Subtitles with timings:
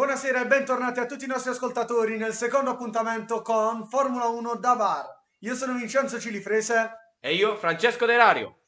[0.00, 4.72] Buonasera e bentornati a tutti i nostri ascoltatori nel secondo appuntamento con Formula 1 da
[4.72, 5.06] VAR.
[5.40, 7.16] Io sono Vincenzo Cilifrese.
[7.20, 8.62] E io Francesco Delario.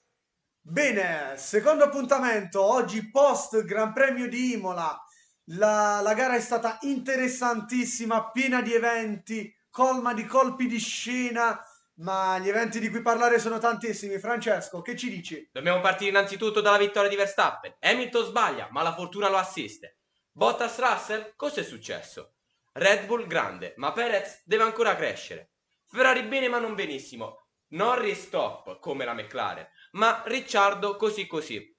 [0.60, 5.02] Bene, secondo appuntamento, oggi post Gran Premio di Imola.
[5.44, 11.58] La, la gara è stata interessantissima, piena di eventi, colma di colpi di scena,
[12.00, 14.18] ma gli eventi di cui parlare sono tantissimi.
[14.18, 15.48] Francesco, che ci dici?
[15.50, 17.74] Dobbiamo partire innanzitutto dalla vittoria di Verstappen.
[17.80, 19.96] Hamilton sbaglia, ma la fortuna lo assiste.
[20.34, 22.36] Bottas Russell, cosa è successo?
[22.72, 25.50] Red Bull grande, ma Perez deve ancora crescere.
[25.86, 27.48] Ferrari bene ma non benissimo.
[27.72, 31.76] Norris top come la McLaren, ma Ricciardo così così.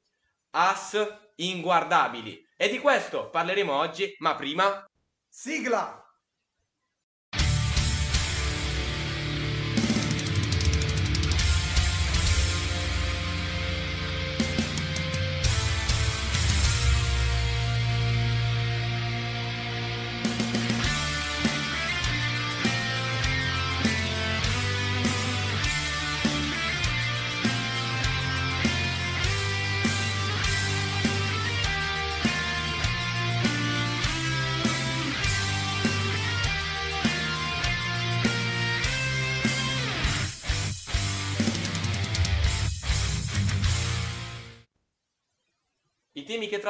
[0.51, 2.47] As inguardabili.
[2.55, 4.85] E di questo parleremo oggi, ma prima...
[5.27, 6.02] Sigla!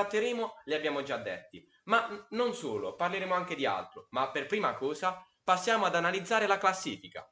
[0.04, 4.08] Tratteremo li abbiamo già detti, ma non solo, parleremo anche di altro.
[4.10, 7.28] Ma per prima cosa passiamo ad analizzare la classifica.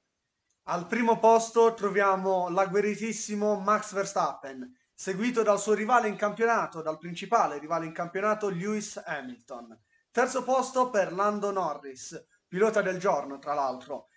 [0.65, 7.57] Al primo posto troviamo l'agguerritissimo Max Verstappen, seguito dal suo rivale in campionato, dal principale
[7.59, 9.77] rivale in campionato Lewis Hamilton.
[10.11, 14.07] Terzo posto per Lando Norris, pilota del giorno tra l'altro.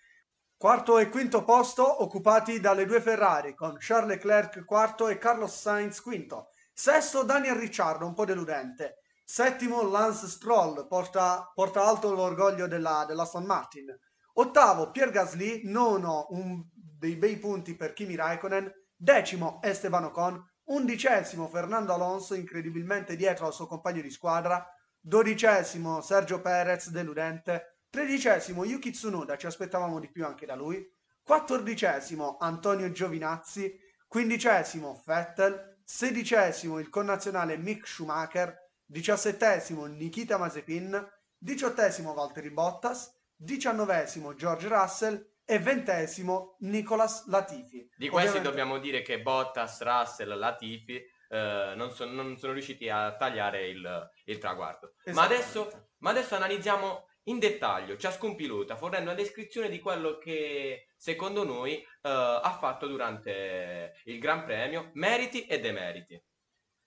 [0.57, 6.01] Quarto e quinto posto occupati dalle due Ferrari, con Charles Leclerc quarto e Carlos Sainz
[6.01, 6.49] quinto.
[6.77, 8.97] Sesto Daniel Ricciardo, un po' deludente.
[9.23, 13.97] Settimo Lance Stroll, porta, porta alto l'orgoglio della, Aston Martin.
[14.33, 18.69] Ottavo Pierre Gasly, nono un dei bei punti per Kimi Raikkonen.
[18.93, 20.45] Decimo Esteban Ocon.
[20.65, 24.61] Undicesimo Fernando Alonso, incredibilmente dietro al suo compagno di squadra.
[24.99, 27.83] Dodicesimo Sergio Perez, deludente.
[27.89, 30.85] Tredicesimo Yuki Tsunoda, ci aspettavamo di più anche da lui.
[31.23, 33.79] Quattordicesimo Antonio Giovinazzi.
[34.09, 41.07] Quindicesimo Vettel sedicesimo il connazionale Mick Schumacher, diciassettesimo Nikita Mazepin,
[41.37, 47.87] diciottesimo Valtteri Bottas, diciannovesimo George Russell e ventesimo Nicolas Latifi.
[47.95, 48.49] Di questi Ovviamente...
[48.49, 50.95] dobbiamo dire che Bottas, Russell, Latifi
[51.29, 54.93] eh, non, so, non, sono riusciti a tagliare il, il traguardo.
[55.13, 60.87] Ma adesso, ma adesso analizziamo in dettaglio ciascun pilota fornendo una descrizione di quello che
[60.95, 66.21] secondo noi uh, ha fatto durante il Gran Premio, meriti e demeriti.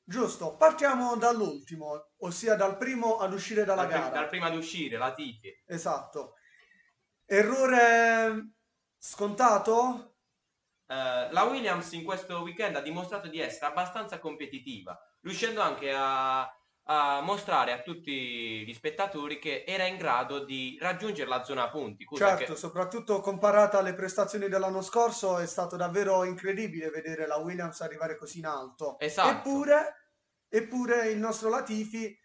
[0.02, 4.08] Giusto, partiamo dall'ultimo, ossia dal primo ad uscire dalla dal gara.
[4.08, 5.54] Dal primo ad uscire, la Tifi.
[5.66, 6.34] Esatto.
[7.26, 8.54] Errore
[8.96, 10.14] scontato?
[10.86, 16.50] Uh, la Williams in questo weekend ha dimostrato di essere abbastanza competitiva, riuscendo anche a
[16.90, 22.06] a mostrare a tutti gli spettatori che era in grado di raggiungere la zona punti.
[22.14, 22.58] certo, che...
[22.58, 28.38] soprattutto comparata alle prestazioni dell'anno scorso è stato davvero incredibile vedere la Williams arrivare così
[28.38, 28.98] in alto.
[28.98, 29.28] Esatto.
[29.28, 30.12] Eppure,
[30.48, 32.18] eppure il nostro Latifi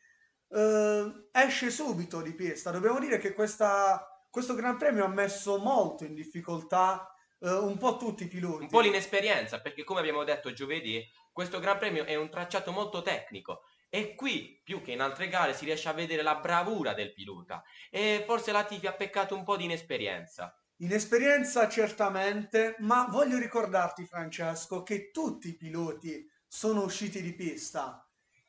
[0.48, 2.72] eh, esce subito di pista.
[2.72, 7.98] Dobbiamo dire che questa, questo Gran Premio ha messo molto in difficoltà eh, un po'
[7.98, 8.64] tutti i piloti.
[8.64, 13.02] Un po' l'inesperienza, perché come abbiamo detto giovedì, questo Gran Premio è un tracciato molto
[13.02, 13.64] tecnico
[13.96, 17.62] e qui, più che in altre gare, si riesce a vedere la bravura del pilota.
[17.92, 20.52] E forse la Tifi ha peccato un po' di inesperienza.
[20.78, 28.04] Inesperienza certamente, ma voglio ricordarti Francesco che tutti i piloti sono usciti di pista.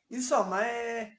[0.06, 1.12] Insomma, è,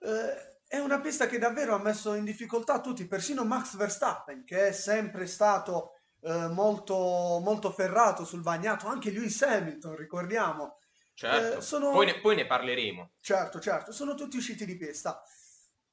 [0.00, 4.66] eh, è una pista che davvero ha messo in difficoltà tutti, persino Max Verstappen, che
[4.66, 5.92] è sempre stato
[6.22, 6.96] eh, molto,
[7.40, 10.78] molto ferrato sul bagnato, anche Lewis Hamilton, ricordiamo,
[11.22, 11.90] Certo, eh, sono...
[11.90, 13.12] poi, ne, poi ne parleremo.
[13.20, 15.22] Certo, certo, sono tutti usciti di pista.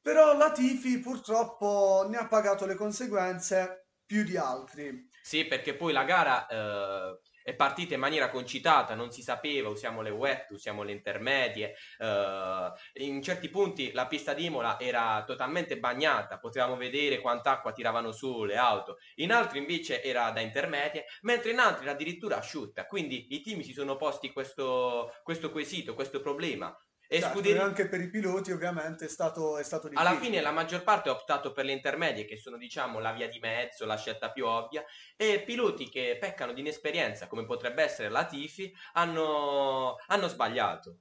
[0.02, 5.08] Però la Tifi purtroppo ne ha pagato le conseguenze più di altri.
[5.22, 10.02] Sì, perché poi la gara eh, è partita in maniera concitata, non si sapeva, usiamo
[10.02, 15.80] le wet, usiamo le intermedie, uh, in certi punti la pista di Imola era totalmente
[15.80, 21.06] bagnata, potevamo vedere quanta acqua tiravano su le auto, in altri invece era da intermedie,
[21.22, 25.96] mentre in altri era addirittura asciutta, quindi i team si sono posti questo, questo quesito,
[25.96, 26.76] questo problema,
[27.12, 27.60] e certo, scuderie...
[27.60, 30.10] anche per i piloti ovviamente è stato, è stato difficile.
[30.10, 33.28] Alla fine la maggior parte ha optato per le intermedie che sono diciamo la via
[33.28, 34.86] di mezzo, la scelta più ovvia
[35.18, 41.00] e piloti che peccano di inesperienza come potrebbe essere la Tifi hanno, hanno sbagliato.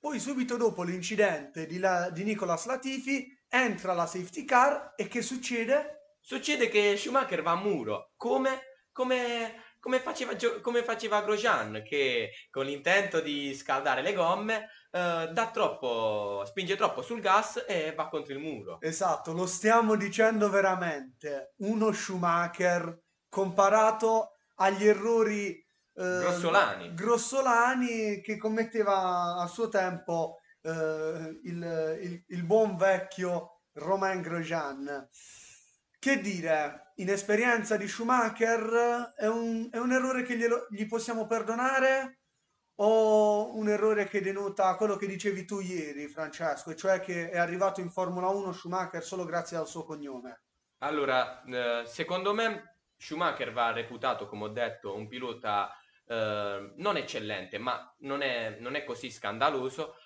[0.00, 5.20] Poi subito dopo l'incidente di, la, di Nicolas Latifi entra la safety car e che
[5.20, 6.16] succede?
[6.18, 12.64] Succede che Schumacher va a muro, come, come, come faceva, come faceva Grosjean, che con
[12.64, 18.32] l'intento di scaldare le gomme eh, dà troppo, spinge troppo sul gas e va contro
[18.32, 18.80] il muro.
[18.80, 21.54] Esatto, lo stiamo dicendo veramente.
[21.58, 25.64] Uno Schumacher comparato agli errori eh,
[25.94, 26.94] grossolani.
[26.94, 35.08] grossolani che commetteva a suo tempo eh, il, il, il, buon vecchio Romain Grosjean.
[36.00, 41.26] Che dire, in esperienza di Schumacher è un, è un errore che glielo, gli possiamo
[41.26, 42.20] perdonare
[42.76, 47.80] o un errore che denota quello che dicevi tu ieri, Francesco, cioè che è arrivato
[47.80, 50.42] in Formula 1 Schumacher solo grazie al suo cognome?
[50.78, 55.72] Allora, eh, secondo me Schumacher va reputato, come ho detto, un pilota
[56.06, 59.96] eh, non eccellente, ma non è, non è così scandaloso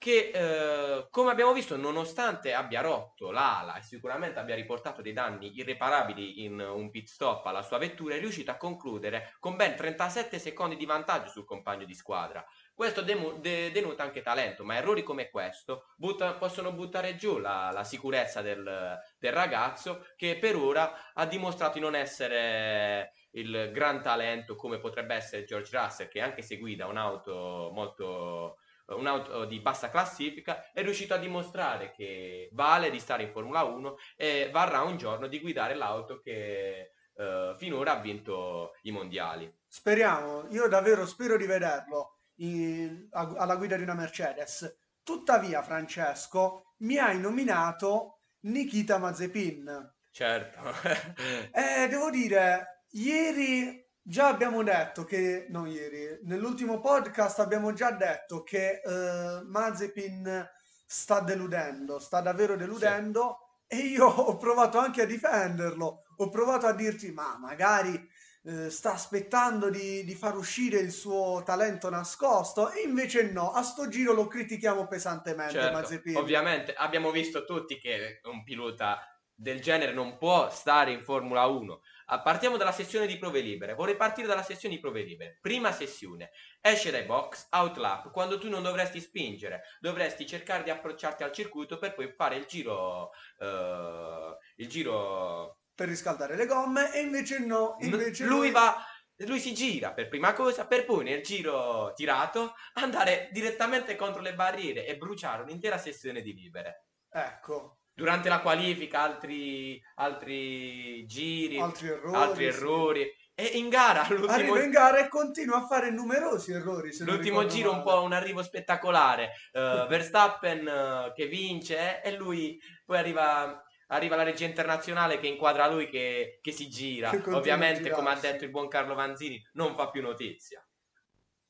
[0.00, 5.58] che eh, come abbiamo visto nonostante abbia rotto l'ala e sicuramente abbia riportato dei danni
[5.58, 10.38] irreparabili in un pit stop alla sua vettura è riuscito a concludere con ben 37
[10.38, 12.42] secondi di vantaggio sul compagno di squadra.
[12.72, 17.70] Questo demo, de, denota anche talento ma errori come questo butta, possono buttare giù la,
[17.70, 24.00] la sicurezza del, del ragazzo che per ora ha dimostrato di non essere il gran
[24.00, 28.56] talento come potrebbe essere George Russell che anche se guida un'auto molto
[28.94, 33.96] un'auto di bassa classifica, è riuscito a dimostrare che vale di stare in Formula 1
[34.16, 39.52] e varrà un giorno di guidare l'auto che eh, finora ha vinto i mondiali.
[39.66, 44.78] Speriamo, io davvero spero di vederlo in, a, alla guida di una Mercedes.
[45.02, 49.94] Tuttavia, Francesco, mi hai nominato Nikita Mazepin.
[50.10, 50.60] Certo.
[51.52, 58.42] eh, devo dire, ieri Già abbiamo detto che, non ieri, nell'ultimo podcast abbiamo già detto
[58.42, 60.48] che uh, Mazepin
[60.86, 63.76] sta deludendo, sta davvero deludendo sì.
[63.76, 68.10] e io ho provato anche a difenderlo, ho provato a dirti ma magari
[68.42, 73.62] uh, sta aspettando di, di, far uscire il suo talento nascosto e invece no, a
[73.62, 76.16] sto giro lo critichiamo pesantemente certo, Mazepin.
[76.16, 78.98] Ovviamente abbiamo visto tutti che un pilota
[79.40, 81.80] del genere non può stare in Formula 1
[82.12, 83.74] Ah, partiamo dalla sessione di prove libere.
[83.74, 85.38] Vorrei partire dalla sessione di prove libere.
[85.40, 86.32] Prima sessione.
[86.60, 91.78] Esce dai box, outlap, quando tu non dovresti spingere, dovresti cercare di approcciarti al circuito
[91.78, 93.10] per poi fare il giro...
[93.38, 95.58] Uh, il giro...
[95.72, 97.76] Per riscaldare le gomme e invece no.
[97.78, 98.84] Invece lui, lui va...
[99.18, 104.34] Lui si gira per prima cosa, per poi nel giro tirato andare direttamente contro le
[104.34, 106.86] barriere e bruciare un'intera sessione di libere.
[107.08, 112.16] Ecco, durante la qualifica altri, altri giri, altri errori.
[112.16, 113.02] Altri errori.
[113.02, 113.18] Sì.
[113.34, 116.90] E in gara, arriva in gara e continua a fare numerosi errori.
[117.00, 117.82] l'ultimo giro male.
[117.82, 119.32] un po' un arrivo spettacolare.
[119.52, 123.62] Uh, Verstappen uh, che vince e lui poi arriva
[123.92, 127.10] arriva la regia internazionale che inquadra lui che, che si gira.
[127.10, 130.64] Che Ovviamente, come ha detto il buon Carlo Vanzini, non fa più notizia.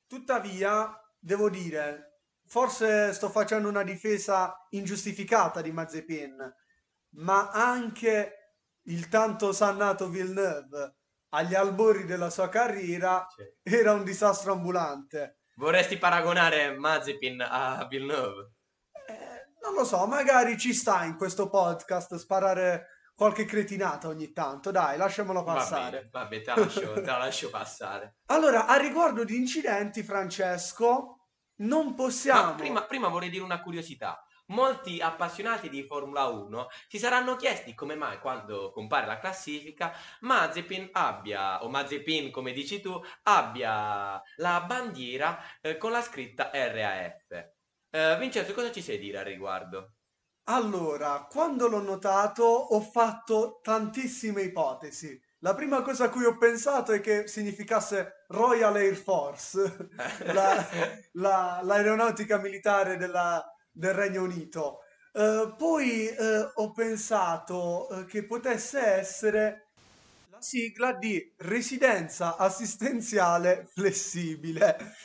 [0.06, 2.09] Tuttavia, devo dire,
[2.50, 6.52] forse sto facendo una difesa ingiustificata di Mazepin,
[7.10, 8.56] ma anche
[8.88, 10.96] il tanto sannato Villeneuve
[11.28, 13.44] agli albori della sua carriera sì.
[13.62, 15.42] era un disastro ambulante.
[15.54, 18.54] Vorresti paragonare Mazepin a Villeneuve?
[19.06, 24.72] Eh, non lo so, magari ci sta in questo podcast sparare qualche cretinata ogni tanto,
[24.72, 26.08] dai, lasciamolo passare.
[26.10, 28.16] Va bene, te la lascio, te la lascio passare.
[28.26, 31.19] Allora, a riguardo di incidenti, Francesco,
[31.60, 32.50] non possiamo.
[32.50, 34.24] Ma prima, prima vorrei dire una curiosità.
[34.46, 40.88] Molti appassionati di Formula 1 si saranno chiesti come mai quando compare la classifica Mazepin
[40.92, 47.48] abbia, o Mazepin come dici tu, abbia la bandiera eh, con la scritta RAF.
[47.90, 49.92] Eh, Vincenzo, cosa ci sai dire al riguardo?
[50.52, 55.16] Allora, quando l'ho notato ho fatto tantissime ipotesi.
[55.38, 59.88] La prima cosa a cui ho pensato è che significasse Royal Air Force,
[60.26, 60.68] la,
[61.12, 64.80] la, l'aeronautica militare della, del Regno Unito.
[65.12, 69.68] Uh, poi uh, ho pensato uh, che potesse essere
[70.30, 74.96] la sigla di residenza assistenziale flessibile.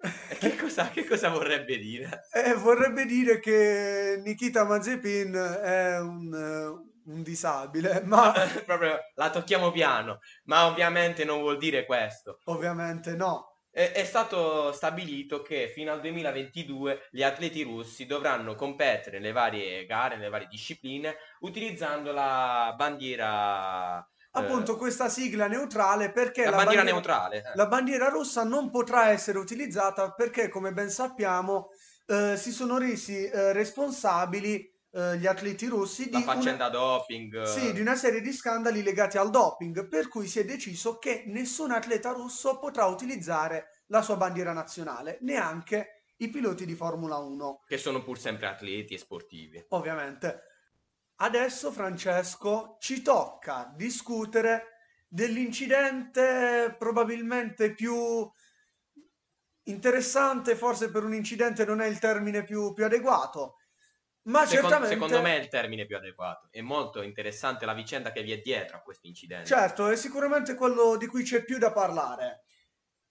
[0.40, 2.26] Che cosa, che cosa vorrebbe dire?
[2.32, 8.32] Eh, vorrebbe dire che Nikita Mazepin è un, un disabile, ma
[8.64, 12.38] proprio la tocchiamo piano, ma ovviamente non vuol dire questo.
[12.44, 13.48] Ovviamente no.
[13.70, 19.84] È, è, stato stabilito che fino al 2022 gli atleti russi dovranno competere nelle varie
[19.86, 26.56] gare, nelle varie discipline, utilizzando la bandiera appunto eh, questa sigla neutrale perché la, la
[26.56, 27.56] bandiera, bandiera, neutrale eh.
[27.56, 31.70] la bandiera rossa non potrà essere utilizzata perché come ben sappiamo
[32.06, 36.68] eh, si sono resi eh, responsabili eh, gli atleti russi di una...
[36.68, 37.42] doping.
[37.44, 41.22] Sì, di una serie di scandali legati al doping, per cui si è deciso che
[41.26, 47.62] nessun atleta russo potrà utilizzare la sua bandiera nazionale, neanche i piloti di Formula 1.
[47.66, 49.64] Che sono pur sempre atleti e sportivi.
[49.68, 50.48] Ovviamente.
[51.22, 58.30] Adesso, Francesco, ci tocca discutere dell'incidente probabilmente più
[59.64, 63.56] interessante, forse per un incidente non è il termine più, più adeguato,
[64.22, 64.94] ma Secon- certamente...
[64.94, 66.48] secondo me è il termine più adeguato.
[66.50, 69.46] È molto interessante la vicenda che vi è dietro a questo incidente.
[69.46, 72.44] Certo, è sicuramente quello di cui c'è più da parlare.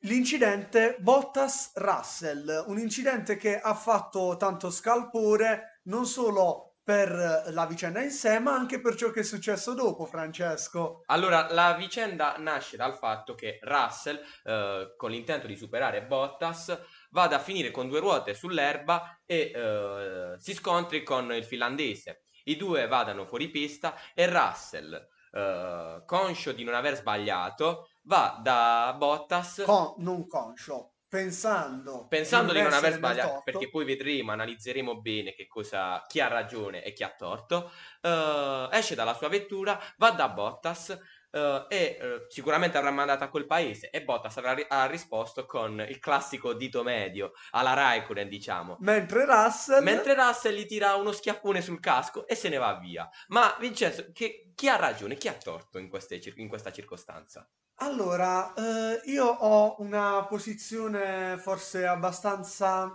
[0.03, 8.09] L'incidente Bottas-Russell, un incidente che ha fatto tanto scalpore non solo per la vicenda in
[8.09, 11.03] sé, ma anche per ciò che è successo dopo, Francesco.
[11.05, 16.75] Allora, la vicenda nasce dal fatto che Russell, eh, con l'intento di superare Bottas,
[17.11, 22.23] vada a finire con due ruote sull'erba e eh, si scontri con il finlandese.
[22.45, 28.95] I due vadano fuori pista e Russell, eh, conscio di non aver sbagliato, va da
[28.97, 35.33] Bottas Con- non conscio, pensando, pensando di non aver sbagliato, perché poi vedremo, analizzeremo bene
[35.33, 40.11] che cosa, chi ha ragione e chi ha torto, eh, esce dalla sua vettura, va
[40.11, 40.89] da Bottas
[41.31, 45.45] eh, e eh, sicuramente avrà mandato a quel paese e Bottas avrà ri- ha risposto
[45.45, 48.77] con il classico dito medio alla Raikkonen, diciamo.
[48.79, 49.83] Mentre Russell...
[49.83, 53.09] Mentre Russell gli tira uno schiaffone sul casco e se ne va via.
[53.29, 57.49] Ma Vincenzo, che- chi ha ragione, chi ha torto in, queste in questa circostanza?
[57.81, 62.93] Allora, eh, io ho una posizione forse abbastanza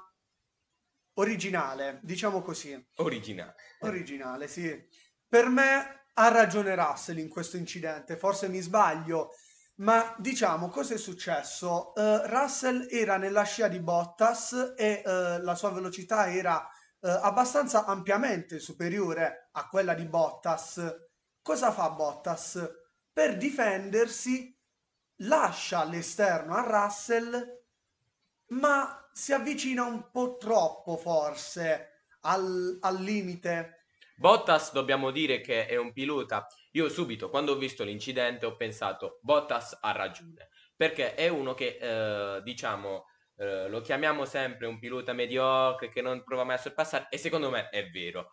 [1.15, 2.73] originale, diciamo così.
[2.97, 3.55] Originale.
[3.81, 4.79] Originale, sì.
[5.27, 9.31] Per me ha ragione Russell in questo incidente, forse mi sbaglio,
[9.77, 11.95] ma diciamo cosa è successo?
[11.95, 16.63] Eh, Russell era nella scia di Bottas e eh, la sua velocità era
[17.01, 20.95] eh, abbastanza ampiamente superiore a quella di Bottas.
[21.41, 22.63] Cosa fa Bottas?
[23.11, 24.54] Per difendersi
[25.19, 27.63] lascia all'esterno a Russell,
[28.49, 33.87] ma si avvicina un po' troppo forse al, al limite.
[34.17, 36.47] Bottas dobbiamo dire che è un pilota.
[36.73, 40.51] Io subito, quando ho visto l'incidente, ho pensato Bottas ha ragione.
[40.77, 43.07] Perché è uno che, eh, diciamo,
[43.37, 47.51] eh, lo chiamiamo sempre un pilota mediocre che non prova mai a sorpassare, e secondo
[47.51, 48.31] me è vero.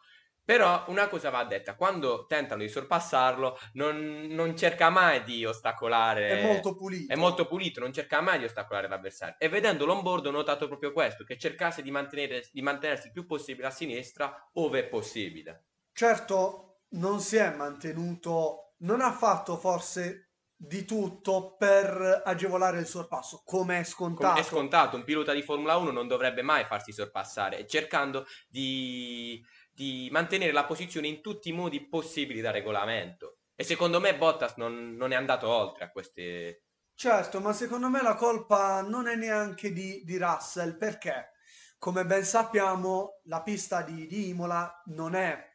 [0.52, 6.28] Però una cosa va detta, quando tentano di sorpassarlo, non, non cerca mai di ostacolare.
[6.28, 7.14] È molto pulito.
[7.14, 9.36] È molto pulito, non cerca mai di ostacolare l'avversario.
[9.40, 13.26] E vedendo l'onboard ho notato proprio questo, che cercasse di, mantenere, di mantenersi il più
[13.26, 15.68] possibile a sinistra, ove è possibile.
[15.94, 20.32] Certo, non si è mantenuto, non ha fatto forse
[20.64, 24.40] di tutto per agevolare il sorpasso, come è scontato.
[24.40, 30.10] È scontato, un pilota di Formula 1 non dovrebbe mai farsi sorpassare, cercando di, di
[30.12, 33.38] mantenere la posizione in tutti i modi possibili da regolamento.
[33.56, 36.66] E secondo me Bottas non, non è andato oltre a queste...
[36.94, 41.32] Certo, ma secondo me la colpa non è neanche di, di Russell, perché,
[41.78, 45.50] come ben sappiamo, la pista di, di Imola non è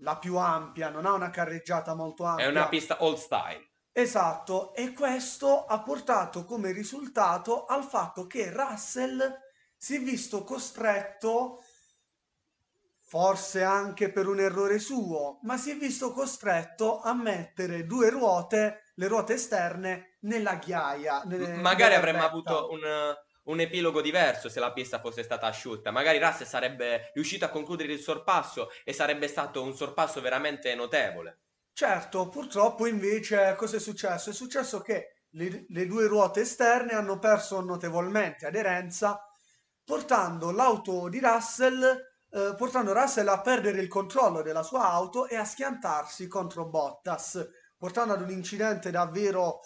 [0.00, 2.48] la più ampia, non ha una carreggiata molto È ampia.
[2.48, 3.70] una pista old style.
[3.92, 9.44] Esatto, e questo ha portato come risultato al fatto che Russell
[9.74, 11.62] si è visto costretto,
[13.08, 18.90] forse anche per un errore suo, ma si è visto costretto a mettere due ruote,
[18.96, 21.22] le ruote esterne, nella ghiaia.
[21.24, 22.82] Nelle- magari nella avremmo avuto un,
[23.44, 25.92] un epilogo diverso se la pista fosse stata asciutta.
[25.92, 31.42] Magari Russell sarebbe riuscito a concludere il sorpasso e sarebbe stato un sorpasso veramente notevole.
[31.72, 34.30] Certo, purtroppo invece cosa è successo?
[34.30, 39.20] È successo che le, le due ruote esterne hanno perso notevolmente aderenza,
[39.84, 45.36] portando l'auto di Russell, eh, portando Russell a perdere il controllo della sua auto e
[45.36, 49.60] a schiantarsi contro Bottas, portando ad un incidente davvero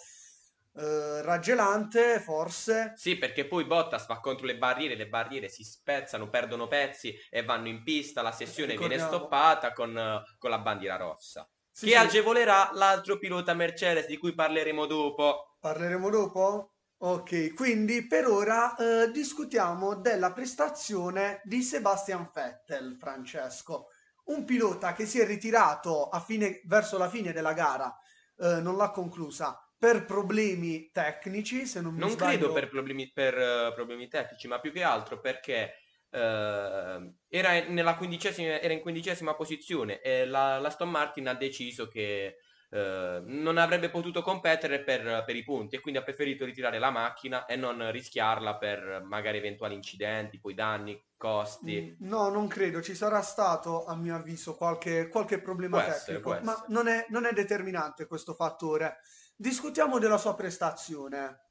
[0.75, 2.93] eh, raggelante, forse.
[2.95, 7.43] Sì, perché poi Bottas va contro le barriere, le barriere si spezzano, perdono pezzi e
[7.43, 9.25] vanno in pista, la sessione viene Ricordiamo.
[9.25, 11.45] stoppata con, con la bandiera rossa.
[11.69, 15.57] Sì, che sì, agevolerà l'altro pilota Mercedes di cui parleremo dopo.
[15.59, 16.71] Parleremo dopo?
[17.03, 23.87] Ok, quindi per ora eh, discutiamo della prestazione di Sebastian Vettel, Francesco,
[24.25, 27.91] un pilota che si è ritirato a fine- verso la fine della gara,
[28.37, 32.37] eh, non l'ha conclusa per problemi tecnici, se non mi Non sbaglio.
[32.37, 35.73] credo per problemi, per, eh, problemi tecnici, ma più che altro perché
[36.11, 41.87] eh, era, nella quindicesima, era in quindicesima posizione e la, la Aston Martin ha deciso
[41.87, 42.37] che
[42.73, 46.89] eh, non avrebbe potuto competere per, per, i punti e quindi ha preferito ritirare la
[46.89, 51.97] macchina e non rischiarla per magari eventuali incidenti, poi danni, costi.
[52.01, 56.31] Mm, no, non credo, ci sarà stato a mio avviso qualche, qualche problema può tecnico,
[56.31, 58.99] essere, ma non è, non è determinante questo fattore.
[59.35, 61.47] Discutiamo della sua prestazione.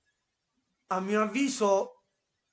[0.86, 2.04] A mio avviso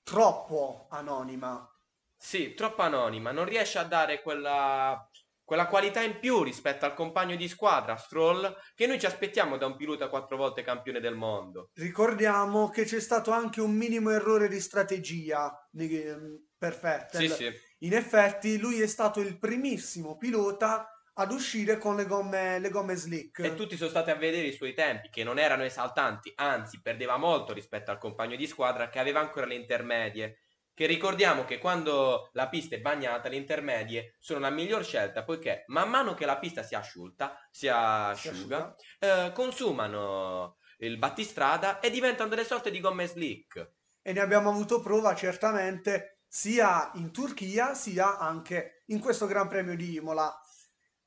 [0.03, 1.71] troppo anonima.
[2.17, 5.06] Sì, troppo anonima, non riesce a dare quella
[5.47, 9.65] quella qualità in più rispetto al compagno di squadra, Stroll, che noi ci aspettiamo da
[9.65, 11.69] un pilota quattro volte campione del mondo.
[11.75, 17.21] Ricordiamo che c'è stato anche un minimo errore di strategia ehm, per Vettel.
[17.21, 17.51] Sì, sì.
[17.85, 22.95] In effetti lui è stato il primissimo pilota ad uscire con le gomme, le gomme
[22.95, 23.39] slick.
[23.39, 27.15] E tutti sono stati a vedere i suoi tempi, che non erano esaltanti, anzi perdeva
[27.15, 30.41] molto rispetto al compagno di squadra che aveva ancora le intermedie
[30.77, 35.63] che ricordiamo che quando la pista è bagnata le intermedie sono la miglior scelta poiché
[35.69, 42.29] man mano che la pista si asciutta, si asciuga, eh, consumano il battistrada e diventano
[42.29, 43.71] delle sorte di gomme slick.
[44.03, 49.75] E ne abbiamo avuto prova certamente sia in Turchia sia anche in questo Gran Premio
[49.75, 50.31] di Imola.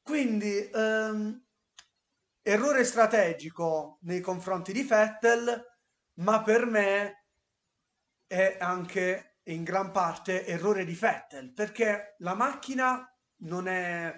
[0.03, 1.45] Quindi ehm,
[2.43, 5.65] errore strategico nei confronti di Vettel,
[6.15, 7.27] ma per me
[8.27, 13.07] è anche in gran parte errore di Vettel, perché la macchina
[13.43, 14.15] non è,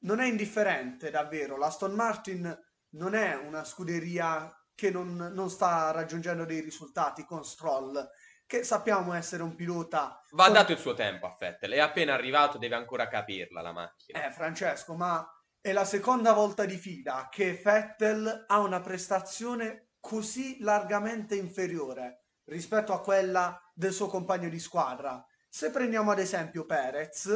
[0.00, 1.56] non è indifferente davvero.
[1.56, 2.56] L'Aston Martin
[2.90, 8.08] non è una scuderia che non, non, sta raggiungendo dei risultati con Stroll,
[8.46, 10.20] che sappiamo essere un pilota...
[10.32, 14.26] Va dato il suo tempo a Vettel, è appena arrivato, deve ancora capirla la macchina.
[14.26, 15.26] Eh, Francesco, ma
[15.60, 22.92] è la seconda volta di fila che Vettel ha una prestazione così largamente inferiore rispetto
[22.92, 25.24] a quella del suo compagno di squadra.
[25.48, 27.26] Se prendiamo ad esempio Perez,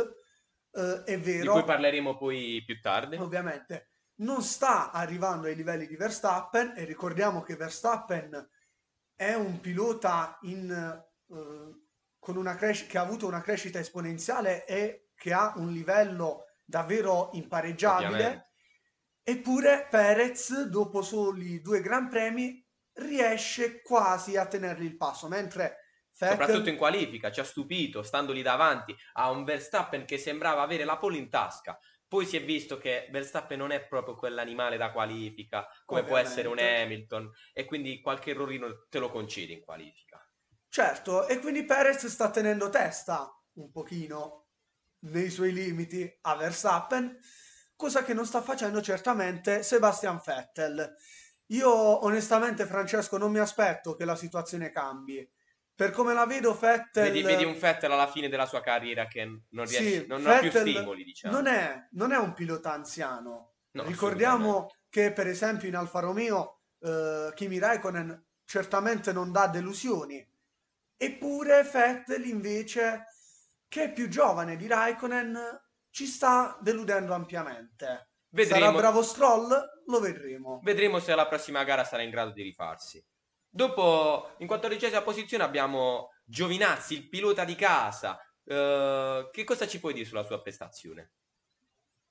[0.70, 1.52] eh, è vero...
[1.52, 3.16] Di cui parleremo poi più tardi.
[3.16, 3.90] Ovviamente.
[4.18, 8.48] Non sta arrivando ai livelli di Verstappen e ricordiamo che Verstappen
[9.14, 11.86] è un pilota in, eh,
[12.18, 17.30] con una cres- che ha avuto una crescita esponenziale e che ha un livello davvero
[17.34, 18.08] impareggiabile.
[18.08, 18.46] Ovviamente.
[19.22, 25.87] Eppure Perez, dopo soli due Gran Premi, riesce quasi a tenergli il passo, mentre
[26.18, 26.38] Vettel...
[26.38, 30.84] Soprattutto in qualifica, ci ha stupito, stando lì davanti a un Verstappen che sembrava avere
[30.84, 31.78] la pole in tasca.
[32.08, 36.08] Poi si è visto che Verstappen non è proprio quell'animale da qualifica, come Ovviamente.
[36.08, 40.20] può essere un Hamilton, e quindi qualche errorino te lo concedi in qualifica.
[40.70, 44.46] Certo, e quindi Perez sta tenendo testa un pochino
[45.00, 47.18] nei suoi limiti a Verstappen,
[47.76, 50.94] cosa che non sta facendo certamente Sebastian Vettel.
[51.46, 55.30] Io onestamente, Francesco, non mi aspetto che la situazione cambi.
[55.78, 57.04] Per come la vedo, Vettel...
[57.04, 60.40] Vedi, vedi un Vettel alla fine della sua carriera che non, riesce, sì, non ha
[60.40, 61.32] più stimoli, diciamo.
[61.32, 63.52] Non è, non è un pilota anziano.
[63.70, 70.28] No, Ricordiamo che, per esempio, in Alfa Romeo eh, Kimi Raikkonen certamente non dà delusioni.
[70.96, 73.04] Eppure Vettel, invece,
[73.68, 78.08] che è più giovane di Raikkonen, ci sta deludendo ampiamente.
[78.30, 78.64] Vedremo.
[78.64, 79.82] Sarà bravo Stroll?
[79.86, 80.58] Lo vedremo.
[80.60, 83.00] Vedremo se alla prossima gara sarà in grado di rifarsi.
[83.50, 88.20] Dopo, in quattordicesima posizione abbiamo Giovinazzi, il pilota di casa.
[88.44, 91.12] Uh, che cosa ci puoi dire sulla sua prestazione?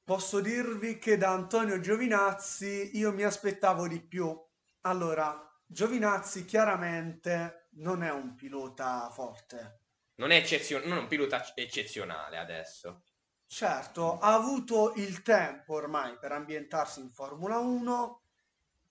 [0.04, 4.36] Posso dirvi che da Antonio Giovinazzi io mi aspettavo di più.
[4.82, 9.82] Allora, Giovinazzi chiaramente non è un pilota forte.
[10.16, 13.04] Non è, eccezio- non è un pilota eccezionale adesso.
[13.46, 18.22] Certo, ha avuto il tempo ormai per ambientarsi in Formula 1,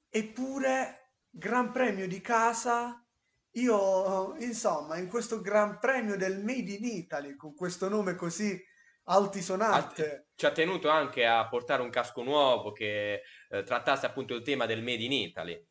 [0.09, 1.06] eppure
[1.39, 3.05] Gran Premio di casa,
[3.57, 8.59] io insomma in questo Gran Premio del Made in Italy, con questo nome così
[9.05, 10.29] altisonante.
[10.35, 13.21] Ci ha tenuto anche a portare un casco nuovo che
[13.51, 15.63] eh, trattasse appunto il tema del Made in Italy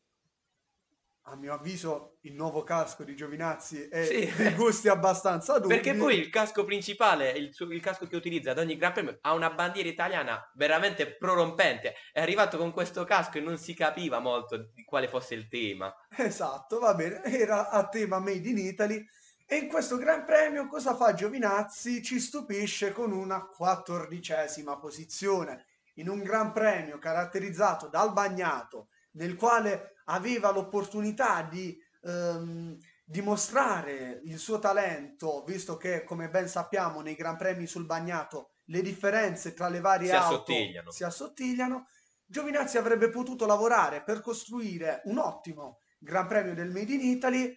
[1.28, 4.32] a mio avviso il nuovo casco di Giovinazzi è sì.
[4.42, 5.74] di gusti abbastanza dubbi.
[5.74, 9.32] Perché poi il casco principale, il, il, casco che utilizza ad ogni Gran Premio, ha
[9.32, 11.94] una bandiera italiana veramente prorompente.
[12.12, 15.92] È arrivato con questo casco e non si capiva molto di quale fosse il tema.
[16.16, 19.04] Esatto, va bene, era a tema Made in Italy.
[19.48, 22.02] E in questo Gran Premio cosa fa Giovinazzi?
[22.02, 25.66] Ci stupisce con una quattordicesima posizione.
[25.94, 34.38] In un Gran Premio caratterizzato dal bagnato, nel quale aveva l'opportunità di ehm, dimostrare il
[34.38, 39.68] suo talento, visto che, come ben sappiamo, nei Gran Premi sul bagnato le differenze tra
[39.68, 40.90] le varie si auto assottigliano.
[40.90, 41.86] si assottigliano,
[42.28, 47.56] Giovinazzi avrebbe potuto lavorare per costruire un ottimo Gran Premio del Made in Italy.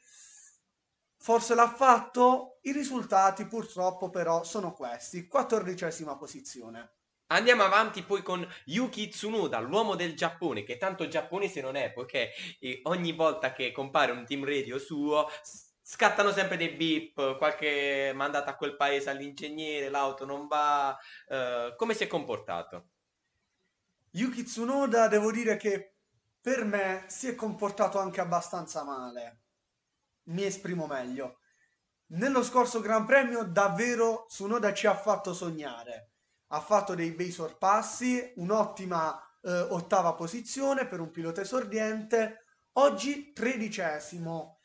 [1.18, 6.99] Forse l'ha fatto, i risultati purtroppo però sono questi, quattordicesima posizione.
[7.32, 12.32] Andiamo avanti poi con Yuki Tsunoda, l'uomo del Giappone, che tanto giapponese non è, poiché
[12.60, 15.28] eh, ogni volta che compare un team radio suo
[15.80, 20.98] scattano sempre dei beep, qualche mandata a quel paese all'ingegnere, l'auto non va.
[21.28, 22.90] Uh, come si è comportato?
[24.12, 25.94] Yuki Tsunoda, devo dire che
[26.42, 29.42] per me si è comportato anche abbastanza male.
[30.30, 31.42] Mi esprimo meglio.
[32.08, 36.10] Nello scorso Gran Premio davvero Tsunoda ci ha fatto sognare.
[36.52, 42.46] Ha fatto dei bei sorpassi, un'ottima eh, ottava posizione per un pilota esordiente.
[42.74, 44.60] Oggi tredicesimo.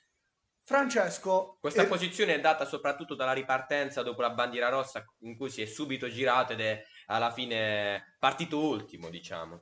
[0.64, 1.59] Francesco.
[1.61, 1.87] Questa eh...
[1.87, 6.09] posizione è data soprattutto dalla ripartenza dopo la bandiera rossa in cui si è subito
[6.09, 9.61] girato ed è alla fine partito ultimo, diciamo.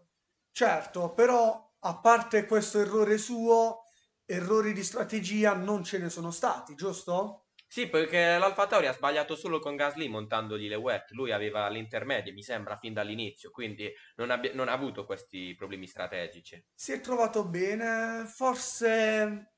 [0.52, 3.82] Certo, però a parte questo errore suo,
[4.24, 7.41] errori di strategia non ce ne sono stati, giusto?
[7.72, 11.12] Sì, perché l'Alfa Tauri ha sbagliato solo con Gasly montandogli le wet.
[11.12, 15.86] Lui aveva l'intermedio, mi sembra, fin dall'inizio, quindi non, abbia, non ha avuto questi problemi
[15.86, 16.62] strategici.
[16.74, 19.54] Si è trovato bene, forse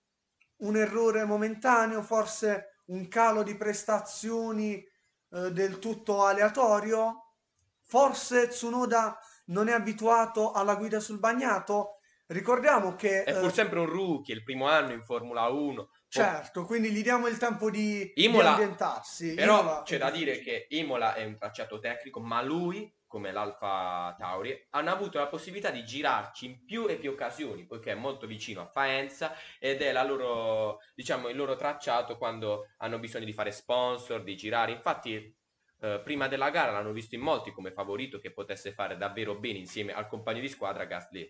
[0.59, 7.33] un errore momentaneo, forse un calo di prestazioni eh, del tutto aleatorio.
[7.81, 11.99] Forse Tsunoda non è abituato alla guida sul bagnato.
[12.27, 13.25] Ricordiamo che...
[13.25, 17.03] È pur eh, sempre un rookie, il primo anno in Formula 1 Certo, quindi gli
[17.03, 19.35] diamo il tempo di, Imola, di ambientarsi.
[19.35, 24.15] Però Imola c'è da dire che Imola è un tracciato tecnico, ma lui, come l'Alfa
[24.17, 28.29] Tauri, hanno avuto la possibilità di girarci in più e più occasioni, poiché è molto
[28.29, 33.51] vicino a Faenza ed è loro, diciamo, il loro tracciato quando hanno bisogno di fare
[33.51, 34.71] sponsor, di girare.
[34.71, 35.37] Infatti,
[35.81, 39.59] eh, prima della gara l'hanno visto in molti come favorito che potesse fare davvero bene
[39.59, 41.29] insieme al compagno di squadra Gasly.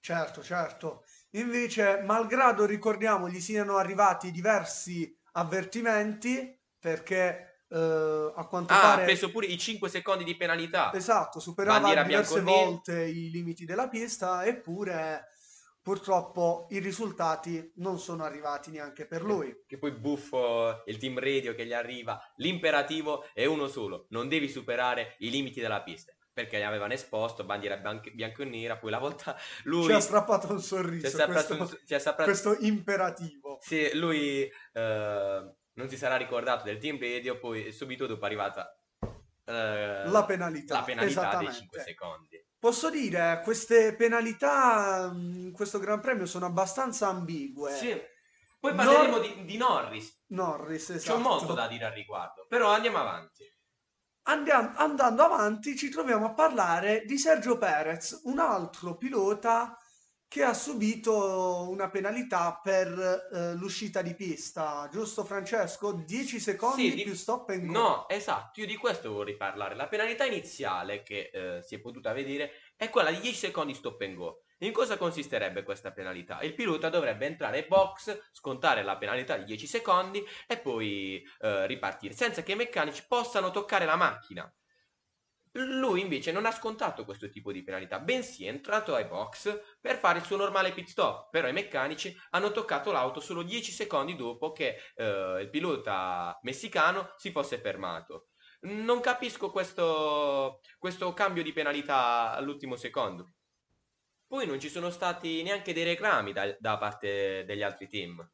[0.00, 1.04] Certo, certo.
[1.32, 9.02] Invece, malgrado ricordiamo gli siano arrivati diversi avvertimenti, perché eh, a quanto ah, pare...
[9.02, 10.92] ha preso pure i 5 secondi di penalità.
[10.94, 15.26] Esatto, superava Bandiera diverse volte i limiti della pista, eppure
[15.82, 19.64] purtroppo i risultati non sono arrivati neanche per lui.
[19.66, 22.20] Che poi buffo il team radio che gli arriva.
[22.36, 27.42] L'imperativo è uno solo, non devi superare i limiti della pista perché gli avevano esposto,
[27.42, 29.86] bandiera bianco, bianco e nera, poi la volta lui...
[29.86, 32.22] Ci ha strappato un sorriso, questo, un, strappato...
[32.22, 33.58] questo, imperativo.
[33.60, 38.72] Sì, lui eh, non si sarà ricordato del team radio, poi subito dopo è arrivata
[39.46, 42.46] eh, la penalità, la penalità dei 5 secondi.
[42.56, 47.74] Posso dire, queste penalità in questo Gran Premio sono abbastanza ambigue.
[47.74, 48.00] Sì.
[48.60, 50.22] Poi parleremo Nor- di, di, Norris.
[50.28, 51.16] Norris, esatto.
[51.16, 53.44] C'è molto da dire al riguardo, però andiamo avanti.
[54.28, 59.74] Andiamo, andando avanti ci troviamo a parlare di Sergio Perez, un altro pilota
[60.28, 65.92] che ha subito una penalità per eh, l'uscita di pista, giusto Francesco?
[65.92, 67.72] 10 secondi sì, più stop and go.
[67.72, 69.74] No, esatto, io di questo vorrei parlare.
[69.74, 73.98] La penalità iniziale che eh, si è potuta vedere è quella di 10 secondi stop
[74.02, 74.42] and go.
[74.62, 76.40] In cosa consisterebbe questa penalità?
[76.40, 81.66] Il pilota dovrebbe entrare in box, scontare la penalità di 10 secondi e poi eh,
[81.68, 84.52] ripartire, senza che i meccanici possano toccare la macchina.
[85.52, 89.96] Lui invece non ha scontato questo tipo di penalità, bensì è entrato ai box per
[89.96, 94.16] fare il suo normale pit stop, però i meccanici hanno toccato l'auto solo 10 secondi
[94.16, 98.30] dopo che eh, il pilota messicano si fosse fermato.
[98.62, 103.34] Non capisco questo, questo cambio di penalità all'ultimo secondo.
[104.28, 108.30] Poi non ci sono stati neanche dei reclami da, da parte degli altri team.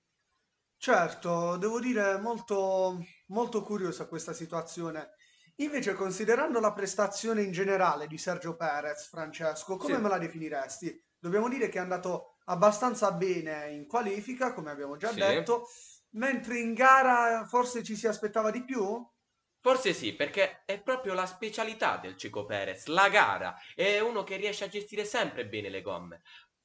[0.76, 5.12] Certo, devo dire molto, molto curiosa questa situazione.
[5.56, 9.98] Invece, considerando la prestazione in generale di Sergio Perez, Francesco, come Sì.
[9.98, 11.02] me la definiresti?
[11.18, 15.12] Dobbiamo dire che è andato abbastanza bene in qualifica, come abbiamo già Sì.
[15.12, 15.66] detto,
[16.10, 19.02] mentre in gara forse ci si aspettava di più?
[19.64, 23.56] Forse sì, perché è proprio la specialità del Cico Perez, la gara.
[23.74, 26.20] È uno che riesce a gestire sempre bene le gomme.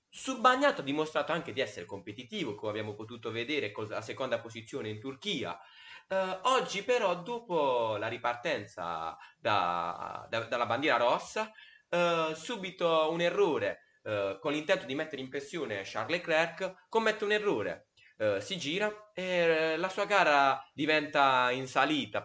[0.10, 4.42] Sul bagnato ha dimostrato anche di essere competitivo, come abbiamo potuto vedere con la seconda
[4.42, 5.58] posizione in Turchia.
[6.10, 11.50] Uh, oggi però, dopo la ripartenza da, da, dalla bandiera rossa,
[11.92, 17.32] uh, subito un errore, uh, con l'intento di mettere in pressione Charles Leclerc, commette un
[17.32, 17.86] errore.
[18.40, 22.22] si gira e la sua gara diventa in salita,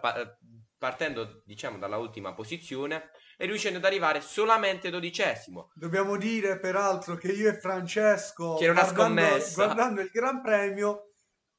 [0.85, 5.71] partendo diciamo dalla ultima posizione e riuscendo ad arrivare solamente dodicesimo.
[5.73, 11.13] Dobbiamo dire peraltro che io e Francesco, una guardando, guardando il Gran Premio,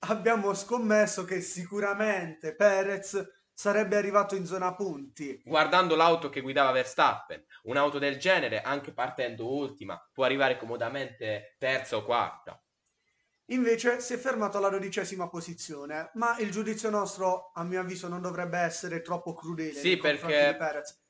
[0.07, 3.21] abbiamo scommesso che sicuramente Perez
[3.53, 5.43] sarebbe arrivato in zona punti.
[5.45, 11.97] Guardando l'auto che guidava Verstappen, un'auto del genere, anche partendo ultima, può arrivare comodamente terza
[11.97, 12.61] o quarta.
[13.51, 18.21] Invece si è fermato alla dodicesima posizione, ma il giudizio nostro, a mio avviso, non
[18.21, 20.59] dovrebbe essere troppo crudele Sì, perché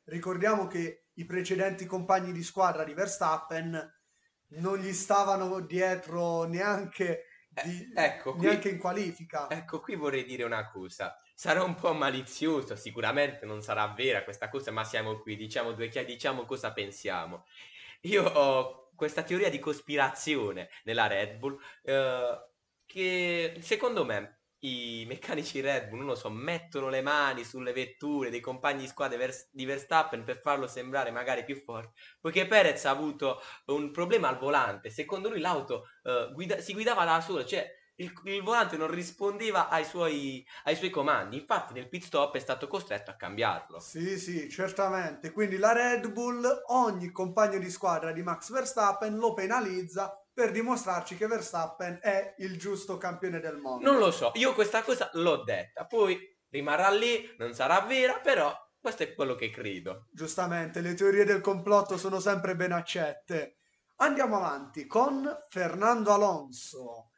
[0.05, 3.95] ricordiamo che i precedenti compagni di squadra di Verstappen
[4.49, 9.49] non gli stavano dietro neanche, Eh, di- ecco, qui- neanche in qualifica.
[9.51, 11.19] Ecco, qui vorrei dire una cosa.
[11.35, 15.89] Sarà un po' malizioso, sicuramente non sarà vera questa cosa, ma siamo qui, diciamo due
[15.89, 17.45] chiacchiere, diciamo cosa pensiamo.
[18.03, 22.39] Io ho questa teoria di cospirazione nella Red Bull, eh,
[22.85, 28.31] che secondo me i meccanici Red Bull, non lo so, mettono le mani sulle vetture
[28.31, 32.85] dei compagni di squadra Vers- di Verstappen per farlo sembrare magari più forte, poiché Perez
[32.87, 34.91] ha avuto un problema al volante.
[34.91, 39.69] Secondo lui l'auto eh, guida- si guidava da sola, cioè il, il volante non rispondeva
[39.69, 41.39] ai suoi, ai suoi comandi.
[41.39, 43.79] Infatti, nel pit stop è stato costretto a cambiarlo.
[43.81, 45.31] Sì, sì, certamente.
[45.33, 51.17] Quindi la Red Bull, ogni compagno di squadra di Max Verstappen lo penalizza per dimostrarci
[51.17, 53.91] che Verstappen è il giusto campione del mondo.
[53.91, 56.19] Non lo so, io questa cosa l'ho detta, poi
[56.51, 60.09] rimarrà lì, non sarà vera, però questo è quello che credo.
[60.13, 63.57] Giustamente, le teorie del complotto sono sempre ben accette.
[63.97, 67.13] Andiamo avanti con Fernando Alonso.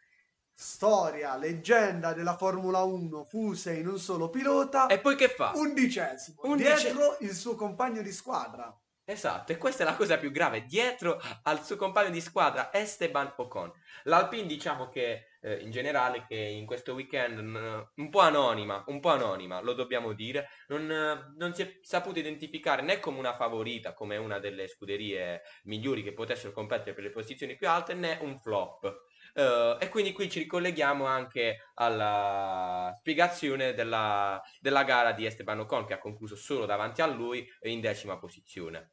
[0.61, 4.89] Storia, leggenda della Formula 1 fuse in un solo pilota.
[4.89, 5.53] E poi che fa?
[5.55, 8.77] Undicesimo, Undice- dietro il suo compagno di squadra.
[9.05, 13.35] Esatto, e questa è la cosa più grave, dietro al suo compagno di squadra Esteban
[13.37, 13.73] Ocon.
[14.03, 19.11] L'Alpine diciamo che eh, in generale che in questo weekend un po' anonima, un po'
[19.11, 24.17] anonima, lo dobbiamo dire, non, non si è saputo identificare né come una favorita, come
[24.17, 29.07] una delle scuderie migliori che potessero competere per le posizioni più alte, né un flop.
[29.35, 35.87] Eh, e quindi qui ci ricolleghiamo anche alla spiegazione della, della gara di Esteban Ocon
[35.87, 38.93] che ha concluso solo davanti a lui in decima posizione.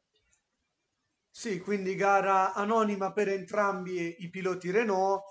[1.30, 5.24] Sì, quindi gara anonima per entrambi i piloti Renault.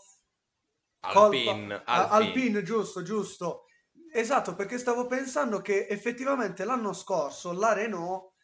[0.99, 2.27] Alpine, Colpa- Alpine.
[2.27, 3.65] Alpine, giusto, giusto.
[4.13, 8.34] Esatto, perché stavo pensando che effettivamente l'anno scorso la Renault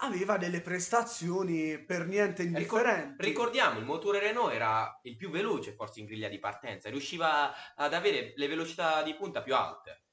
[0.00, 3.22] aveva delle prestazioni per niente indifferenti.
[3.24, 7.94] ricordiamo, il motore Renault era il più veloce forse in griglia di partenza, riusciva ad
[7.94, 10.04] avere le velocità di punta più alte.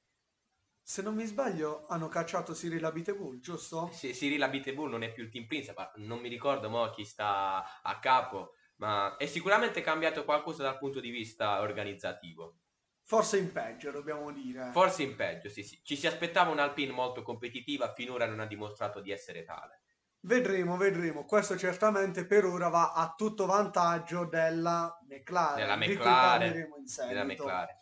[0.81, 3.89] Se non mi sbaglio, hanno cacciato Cyril Abiteboul, giusto?
[3.91, 7.81] Se Cyril Abiteboul non è più il team principal, non mi ricordo mo chi sta
[7.81, 12.59] a capo, ma è sicuramente cambiato qualcosa dal punto di vista organizzativo.
[13.07, 14.71] Forse in peggio, dobbiamo dire.
[14.71, 15.79] Forse in peggio, sì, sì.
[15.83, 19.81] Ci si aspettava un'Alpine molto competitiva, finora non ha dimostrato di essere tale.
[20.21, 21.23] Vedremo, vedremo.
[21.23, 27.23] Questo certamente per ora va a tutto vantaggio della McLaren, Della McLaren, Della.
[27.23, 27.77] McLaren.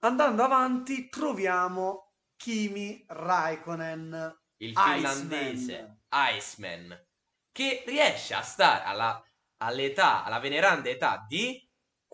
[0.00, 4.94] Andando avanti, troviamo Kimi Raikkonen, il Iceman.
[4.94, 7.06] finlandese Iceman,
[7.50, 9.20] che riesce a stare alla-
[9.56, 11.65] all'età, alla veneranda età di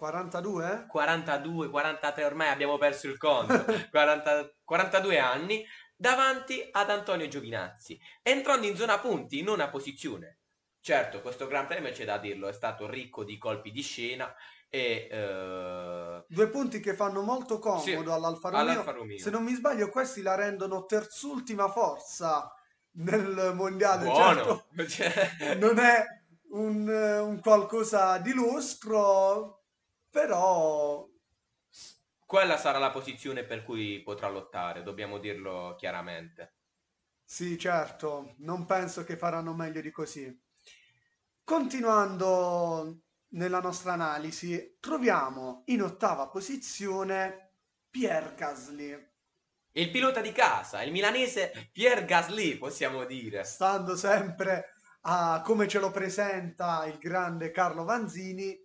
[0.02, 0.86] 42?
[0.88, 3.54] 42, 43, ormai abbiamo perso il conto,
[3.90, 10.40] 40 42 anni, davanti ad Antonio Giovinazzi, entrando in zona punti in una posizione.
[10.80, 14.34] Certo, questo Gran Premio c'è da dirlo, è stato ricco di colpi di scena
[14.68, 18.60] e eh, Due punti che fanno molto comodo Sì, all'Alfa Romeo.
[18.70, 19.18] all'Alfa Romeo.
[19.18, 22.52] Se non mi sbaglio, questi la rendono terzultima forza
[22.94, 24.06] nel mondiale.
[24.06, 24.66] buono.
[24.88, 26.04] Certo, Cioè, non è
[26.50, 29.61] un, un qualcosa di lustro,
[30.12, 31.08] però
[32.26, 36.56] quella sarà la posizione per cui potrà lottare, dobbiamo dirlo chiaramente.
[37.24, 40.38] sì, certo, non penso che faranno meglio di così.
[41.44, 47.54] Continuando nella nostra analisi, troviamo in ottava posizione
[47.88, 49.10] Pierre Gasly.
[49.72, 53.44] Il pilota di casa, il milanese Pierre Gasly, possiamo dire.
[53.44, 58.58] stando sempre a come ce lo presenta il grande Carlo Vanzini,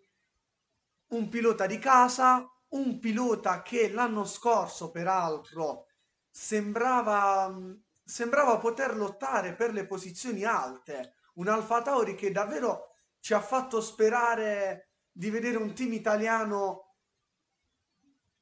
[1.09, 5.85] un pilota di casa, un pilota che l'anno scorso, peraltro,
[6.29, 7.55] sembrava,
[8.03, 12.89] sembrava poter lottare per le posizioni alte, un Alfa Tauri che davvero
[13.19, 16.95] ci ha fatto sperare di vedere un team italiano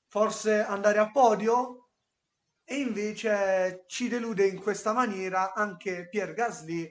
[0.07, 1.89] forse andare a podio
[2.63, 6.83] e invece ci delude in questa maniera anche Pierre Gasly,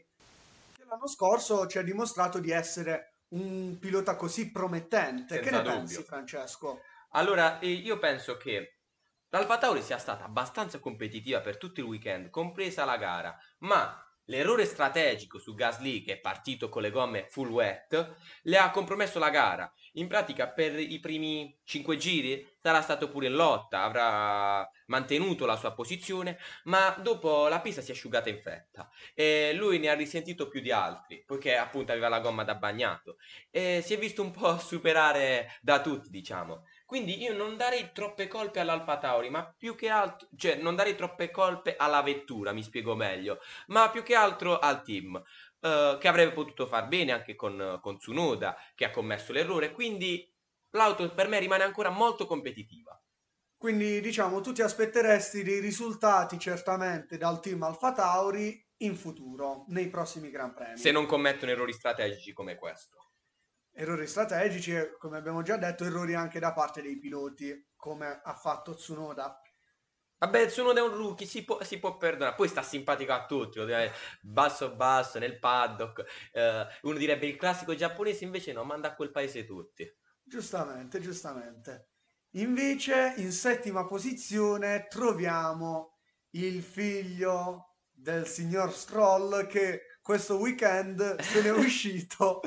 [0.73, 5.39] che l'anno scorso ci ha dimostrato di essere un pilota così promettente.
[5.39, 5.79] che Senza ne dubbio.
[5.79, 6.81] pensi, Francesco?
[7.11, 8.79] Allora, io penso che
[9.29, 14.65] l'Alfa Tauri sia stata abbastanza competitiva per tutto il weekend, compresa la gara, ma l'errore
[14.65, 19.31] strategico su Gasly, che è partito con le gomme full wet, le ha compromesso la
[19.31, 19.73] gara.
[19.93, 25.57] In pratica, per i primi 5 giri sarà stato pure in lotta, avrà mantenuto la
[25.57, 28.89] sua posizione, ma dopo la pista si è asciugata in fretta.
[29.13, 33.19] E lui ne ha risentito più di altri, poiché appunto aveva la gomma da bagnato.
[33.51, 36.65] E si è visto un po' superare da tutti, diciamo.
[36.87, 40.97] Quindi io non darei troppe colpe all'Alfa Tauri, ma più che altro, cioè non darei
[40.97, 45.23] troppe colpe alla vettura, mi spiego meglio, ma più che altro al team,
[45.61, 50.34] eh, che avrebbe potuto far bene anche con, con Tsunoda, che ha commesso l'errore, quindi
[50.75, 52.99] l'auto per me rimane ancora molto competitiva.
[53.57, 59.89] Quindi diciamo tu ti aspetteresti dei risultati certamente dal team Alfa Tauri in futuro, nei
[59.89, 60.77] prossimi Gran Premi.
[60.77, 63.13] Se non commettono errori strategici come questo.
[63.73, 68.75] Errori strategici come abbiamo già detto, errori anche da parte dei piloti, come ha fatto
[68.75, 69.41] Tsunoda.
[70.19, 72.37] Vabbè, Tsunoda è un rookie, si può, si può perdonare.
[72.37, 73.61] Poi sta simpatico a tutti,
[74.21, 76.05] basso basso, nel paddock.
[76.33, 79.91] Eh, uno direbbe il classico giapponese, invece no, manda a quel paese tutti.
[80.25, 81.89] Giustamente, giustamente.
[82.33, 85.99] Invece in settima posizione troviamo
[86.31, 92.41] il figlio del signor Stroll che questo weekend se ne è uscito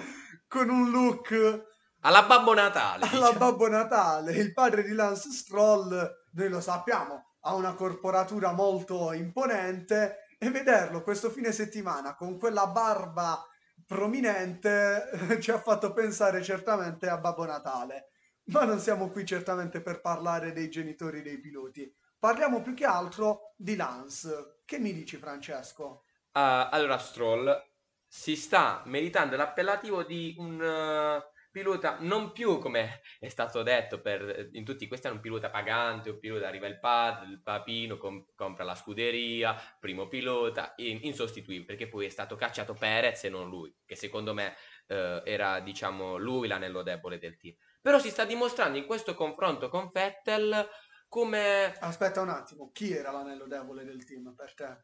[0.48, 3.06] con un look alla Babbo Natale.
[3.06, 3.38] Alla diciamo.
[3.38, 4.34] Babbo Natale.
[4.34, 11.02] Il padre di Lance Stroll, noi lo sappiamo, ha una corporatura molto imponente e vederlo
[11.02, 13.44] questo fine settimana con quella barba
[13.88, 18.12] prominente ci ha fatto pensare certamente a Babbo Natale.
[18.50, 21.92] Ma non siamo qui certamente per parlare dei genitori dei piloti.
[22.20, 24.62] Parliamo più che altro di Lance.
[24.66, 26.04] Che mi dici, Francesco?
[26.32, 27.66] Uh, allora, Stroll
[28.08, 34.50] si sta meritando l'appellativo di un uh, pilota non più come è stato detto per,
[34.52, 38.28] in tutti questi anni un pilota pagante, un pilota arriva il padre, il papino, com-
[38.36, 43.50] compra la scuderia, primo pilota, in- insostituibile perché poi è stato cacciato Perez e non
[43.50, 44.54] lui, che secondo me
[44.88, 47.56] uh, era diciamo lui l'anello debole del team.
[47.82, 50.70] Però si sta dimostrando in questo confronto con Vettel
[51.08, 51.76] come...
[51.80, 54.78] Aspetta un attimo, chi era l'anello debole del team per te?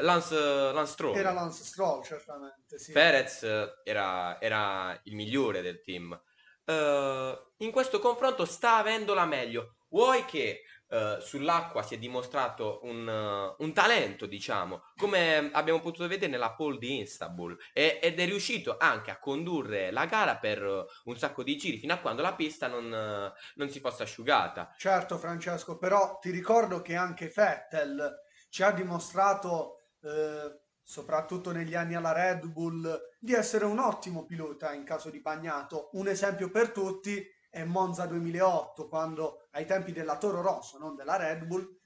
[0.00, 1.16] Lance, Lance Stroll.
[1.16, 2.92] Era Lance Stroll, certamente, sì.
[2.92, 3.42] Perez
[3.84, 6.18] era, era il migliore del team.
[6.66, 9.76] Uh, in questo confronto sta avendo la meglio.
[9.88, 16.08] Vuoi che uh, sull'acqua si è dimostrato un, uh, un, talento, diciamo, come abbiamo potuto
[16.08, 20.84] vedere nella pole di Istanbul, e, ed è riuscito anche a condurre la gara per
[21.04, 24.74] un sacco di giri fino a quando la pista non, non si fosse asciugata.
[24.76, 29.75] Certo, Francesco, però ti ricordo che anche Vettel ci ha dimostrato.
[30.06, 35.20] Eh, soprattutto negli anni alla Red Bull, di essere un ottimo pilota in caso di
[35.20, 35.90] bagnato.
[35.94, 41.16] Un esempio per tutti è Monza 2008, quando ai tempi della Toro Rosso, non della
[41.16, 41.80] Red Bull,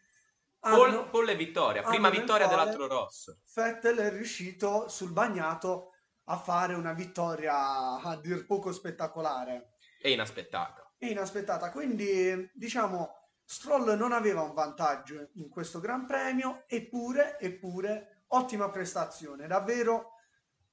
[0.63, 3.39] hanno, Pole vittoria, prima vittoria della Toro Rosso.
[3.55, 5.93] Vettel è riuscito sul bagnato
[6.25, 9.77] a fare una vittoria a dir poco spettacolare.
[10.03, 10.95] E inaspettata.
[10.99, 18.10] E inaspettata, quindi diciamo Stroll non aveva un vantaggio in questo Gran Premio, eppure, eppure
[18.33, 20.15] ottima prestazione, davvero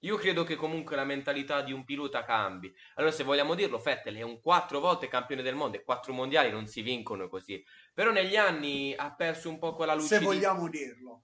[0.01, 2.71] io credo che comunque la mentalità di un pilota cambi.
[2.95, 6.51] Allora, se vogliamo dirlo, Vettel è un quattro volte campione del mondo e quattro mondiali
[6.51, 7.63] non si vincono così.
[7.93, 10.19] Però negli anni ha perso un po' quella lucidità.
[10.19, 11.21] Se vogliamo dirlo.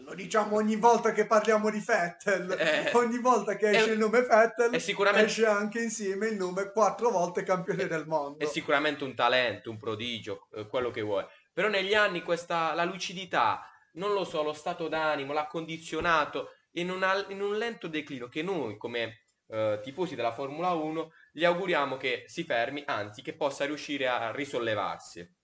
[0.00, 3.98] Lo diciamo ogni volta che parliamo di Vettel, eh, ogni volta che esce è, il
[3.98, 8.44] nome Vettel, sicuramente, esce anche insieme il nome quattro volte campione è, del mondo.
[8.44, 11.24] È sicuramente un talento, un prodigio, eh, quello che vuoi.
[11.50, 13.62] Però negli anni questa, la lucidità,
[13.96, 18.42] non lo so, lo stato d'animo, l'ha condizionato in, una, in un lento declino che
[18.42, 23.64] noi come eh, tifosi della Formula 1 gli auguriamo che si fermi, anzi che possa
[23.64, 25.34] riuscire a risollevarsi.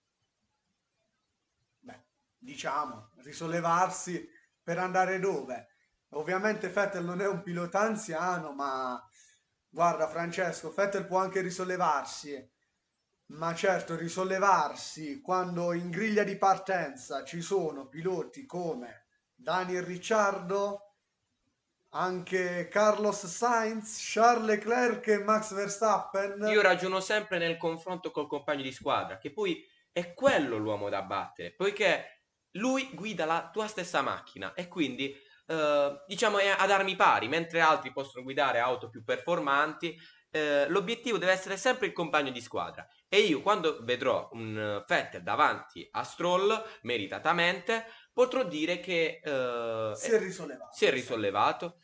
[1.79, 2.03] Beh,
[2.37, 4.27] diciamo, risollevarsi
[4.61, 5.69] per andare dove?
[6.09, 9.01] Ovviamente Vettel non è un pilota anziano, ma
[9.67, 12.51] guarda Francesco, Vettel può anche risollevarsi,
[13.27, 20.93] ma certo risollevarsi quando in griglia di partenza ci sono piloti come Daniel Ricciardo,
[21.89, 26.45] anche Carlos Sainz, Charles Leclerc e Max Verstappen.
[26.47, 31.03] Io ragiono sempre nel confronto col compagno di squadra, che poi è quello l'uomo da
[31.03, 32.21] battere, poiché
[32.53, 37.59] lui guida la tua stessa macchina e quindi eh, diciamo è ad armi pari, mentre
[37.61, 39.95] altri possono guidare auto più performanti.
[40.35, 45.21] Eh, l'obiettivo deve essere sempre il compagno di squadra e io quando vedrò un Vettel
[45.21, 50.73] davanti a Stroll meritatamente potrò dire che eh, si, è risollevato.
[50.75, 51.77] si è risollevato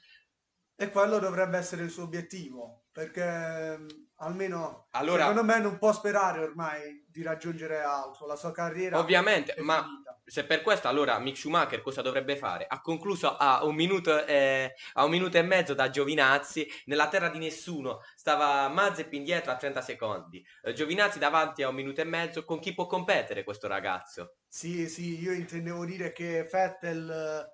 [0.81, 3.87] e quello dovrebbe essere il suo obiettivo, perché mm,
[4.19, 9.55] almeno allora, secondo me non può sperare ormai di raggiungere altro, la sua carriera Ovviamente,
[9.59, 10.08] ma finita.
[10.29, 12.65] Se per questo allora Mick Schumacher cosa dovrebbe fare?
[12.67, 17.29] Ha concluso a un, minuto, eh, a un minuto e mezzo da Giovinazzi, nella terra
[17.29, 22.05] di nessuno, stava Mazep indietro a 30 secondi, eh, Giovinazzi davanti a un minuto e
[22.05, 24.35] mezzo, con chi può competere questo ragazzo?
[24.47, 27.47] Sì, sì, io intendevo dire che Vettel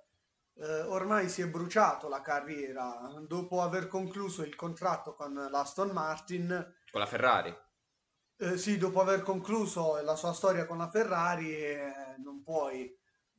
[0.57, 6.47] eh, ormai si è bruciato la carriera dopo aver concluso il contratto con l'Aston Martin.
[6.91, 7.55] Con la Ferrari.
[8.37, 12.93] Eh, sì, dopo aver concluso la sua storia con la Ferrari, eh, non puoi,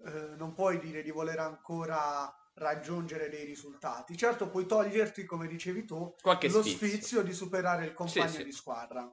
[0.04, 4.16] eh, non puoi dire di voler ancora raggiungere dei risultati.
[4.16, 6.76] Certo, puoi toglierti, come dicevi tu, Qualche lo sfizio.
[6.88, 8.44] sfizio di superare il Sì, compagno sì.
[8.44, 9.06] di squadra.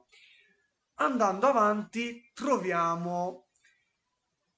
[0.94, 3.48] Andando avanti, troviamo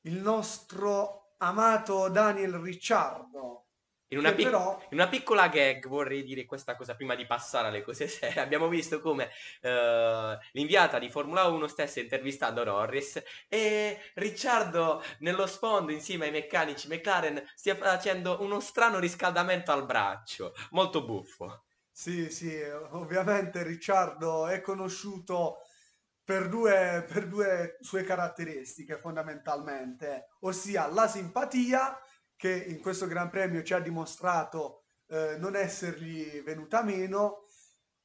[0.03, 3.66] il nostro amato Daniel Ricciardo,
[4.09, 7.69] In una, pic- però in una piccola gag vorrei dire questa cosa prima di passare
[7.69, 8.41] alle cose serie.
[8.41, 9.31] Abbiamo visto come
[9.61, 16.89] eh, l'inviata di Formula 1 stesse intervistando Norris e Ricciardo nello sfondo insieme ai meccanici
[16.89, 21.65] McLaren stia facendo uno strano riscaldamento al braccio, molto buffo.
[21.91, 25.63] Sì, sì, ovviamente Ricciardo è conosciuto
[26.23, 31.97] per due, per due sue caratteristiche fondamentalmente, ossia la simpatia,
[32.37, 37.45] che in questo Gran Premio ci ha dimostrato eh, non essergli venuta meno,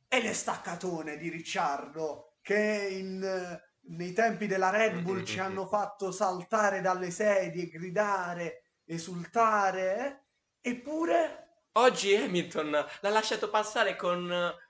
[0.07, 3.61] e le staccatone di Ricciardo, che in, eh,
[3.93, 10.25] nei tempi della Red Bull ci hanno fatto saltare dalle sedie, gridare, esultare,
[10.61, 11.41] eh, eppure
[11.75, 14.29] Oggi Hamilton l'ha lasciato passare con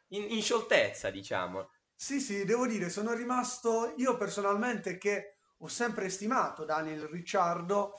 [0.10, 1.72] in, in scioltezza, diciamo.
[1.96, 7.94] Sì, sì, devo dire, sono rimasto io personalmente che ho sempre stimato Daniel Ricciardo,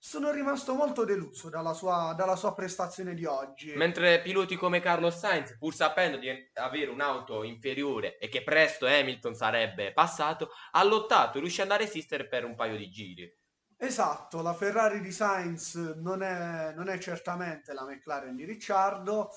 [0.00, 3.74] sono rimasto molto deluso dalla sua, dalla sua prestazione di oggi.
[3.74, 9.34] Mentre piloti come Carlos Sainz, pur sapendo di avere un'auto inferiore e che presto Hamilton
[9.34, 13.36] sarebbe passato, ha lottato, riuscendo a resistere per un paio di giri.
[13.76, 19.30] Esatto, la Ferrari di Sainz non è, non è certamente la McLaren di Ricciardo,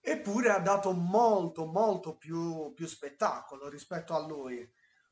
[0.00, 4.68] eppure ha dato molto, molto più, più spettacolo rispetto a lui.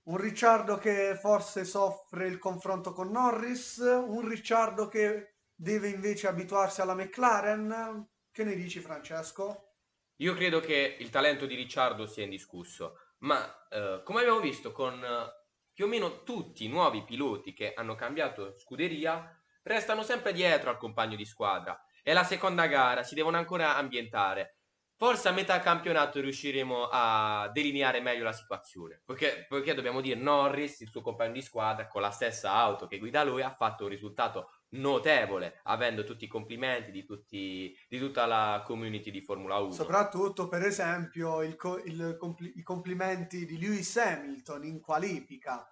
[0.07, 6.81] Un Ricciardo che forse soffre il confronto con Norris, un Ricciardo che deve invece abituarsi
[6.81, 8.09] alla McLaren.
[8.31, 9.73] Che ne dici, Francesco?
[10.19, 14.95] Io credo che il talento di Ricciardo sia indiscusso, ma eh, come abbiamo visto con
[15.03, 15.27] eh,
[15.73, 19.29] più o meno tutti i nuovi piloti che hanno cambiato scuderia,
[19.63, 21.85] restano sempre dietro al compagno di squadra.
[22.01, 24.56] È la seconda gara, si devono ancora ambientare.
[24.99, 30.81] Forse a metà campionato riusciremo a delineare meglio la situazione, perché, perché dobbiamo dire Norris,
[30.81, 33.91] il suo compagno di squadra, con la stessa auto che guida lui, ha fatto un
[33.91, 39.73] risultato notevole, avendo tutti i complimenti di, tutti, di tutta la community di Formula 1.
[39.73, 45.63] Soprattutto, per esempio, il co- il compli- i complimenti di Lewis Hamilton in qualifica.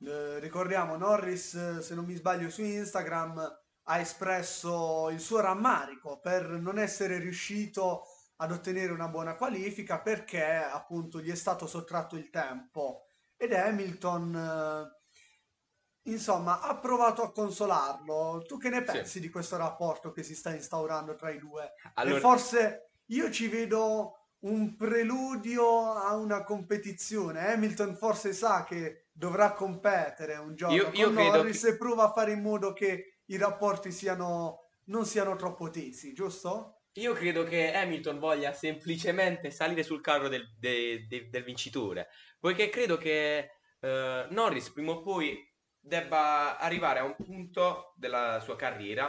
[0.00, 6.48] Eh, ricordiamo, Norris, se non mi sbaglio, su Instagram ha espresso il suo rammarico per
[6.48, 8.04] non essere riuscito
[8.40, 13.04] ad ottenere una buona qualifica perché appunto gli è stato sottratto il tempo
[13.36, 18.42] ed Hamilton, eh, insomma, ha provato a consolarlo.
[18.46, 18.84] Tu che ne Sì.
[18.84, 21.64] pensi di questo rapporto che si sta instaurando tra i due?
[21.64, 27.52] E Allora, forse io ci vedo un preludio a una competizione.
[27.52, 31.76] Hamilton forse sa che dovrà competere un giorno io, con io credo Norris che, e
[31.76, 36.77] prova a fare in modo che i rapporti siano, non siano troppo tesi, giusto?
[36.94, 42.08] Io credo che Hamilton voglia semplicemente salire sul carro del, de- de- del vincitore,
[42.38, 45.46] poiché credo che eh, Norris prima o poi
[45.78, 49.08] debba arrivare a un punto della sua carriera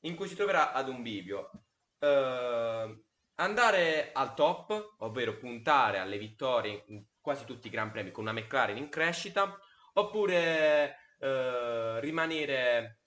[0.00, 1.50] in cui si troverà ad un bivio.
[1.98, 3.04] Eh,
[3.36, 8.32] andare al top, ovvero puntare alle vittorie in quasi tutti i Gran Premi con una
[8.32, 9.58] McLaren in crescita,
[9.94, 13.01] oppure eh, rimanere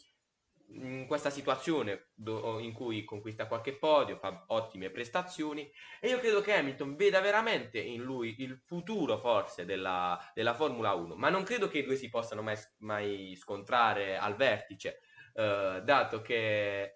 [0.70, 6.42] in questa situazione do- in cui conquista qualche podio, fa ottime prestazioni e io credo
[6.42, 11.44] che Hamilton veda veramente in lui il futuro forse della, della Formula 1, ma non
[11.44, 15.00] credo che i due si possano mai, mai scontrare al vertice,
[15.34, 16.94] eh, dato che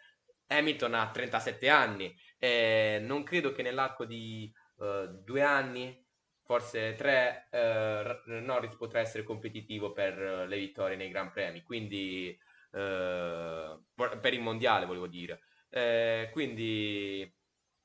[0.48, 6.06] Hamilton ha 37 anni e non credo che nell'arco di eh, due anni,
[6.44, 12.38] forse tre, eh, Norris potrà essere competitivo per eh, le vittorie nei Gran Premi, quindi
[12.72, 15.42] eh, per il mondiale volevo dire.
[15.70, 17.32] Eh, quindi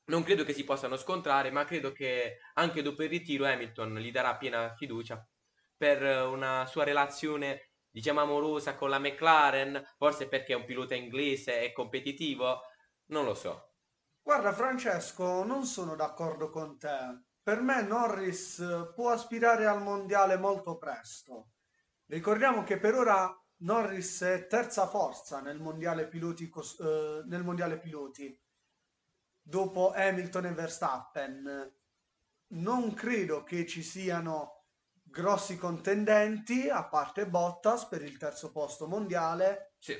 [0.05, 4.11] non credo che si possano scontrare, ma credo che anche dopo il ritiro Hamilton gli
[4.11, 5.25] darà piena fiducia
[5.77, 11.61] per una sua relazione, diciamo, amorosa con la McLaren, forse perché è un pilota inglese
[11.61, 12.61] e competitivo,
[13.07, 13.73] non lo so.
[14.21, 17.23] Guarda, Francesco, non sono d'accordo con te.
[17.43, 21.49] Per me Norris può aspirare al mondiale molto presto.
[22.07, 26.51] Ricordiamo che per ora Norris è terza forza nel mondiale piloti,
[26.81, 28.37] eh, nel mondiale piloti,
[29.41, 31.73] dopo Hamilton e Verstappen.
[32.47, 34.65] Non credo che ci siano
[35.01, 39.75] grossi contendenti, a parte Bottas, per il terzo posto mondiale.
[39.77, 39.95] Sì.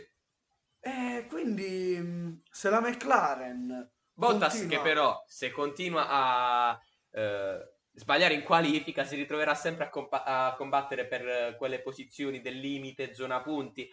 [0.80, 4.84] E quindi, mh, se la McLaren Bottas che continua...
[4.84, 6.80] però se continua a
[7.12, 12.60] eh, sbagliare in qualifica si ritroverà sempre a, compa- a combattere per quelle posizioni del
[12.60, 13.90] limite, zona punti,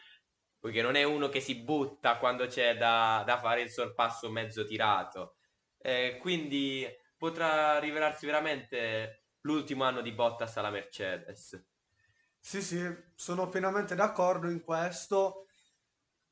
[0.59, 4.65] poiché non è uno che si butta quando c'è da, da fare il sorpasso mezzo
[4.65, 5.37] tirato.
[5.79, 6.87] Eh, quindi
[7.17, 11.65] potrà rivelarsi veramente l'ultimo anno di Bottas alla Mercedes.
[12.39, 12.83] Sì, sì,
[13.15, 15.47] sono pienamente d'accordo in questo.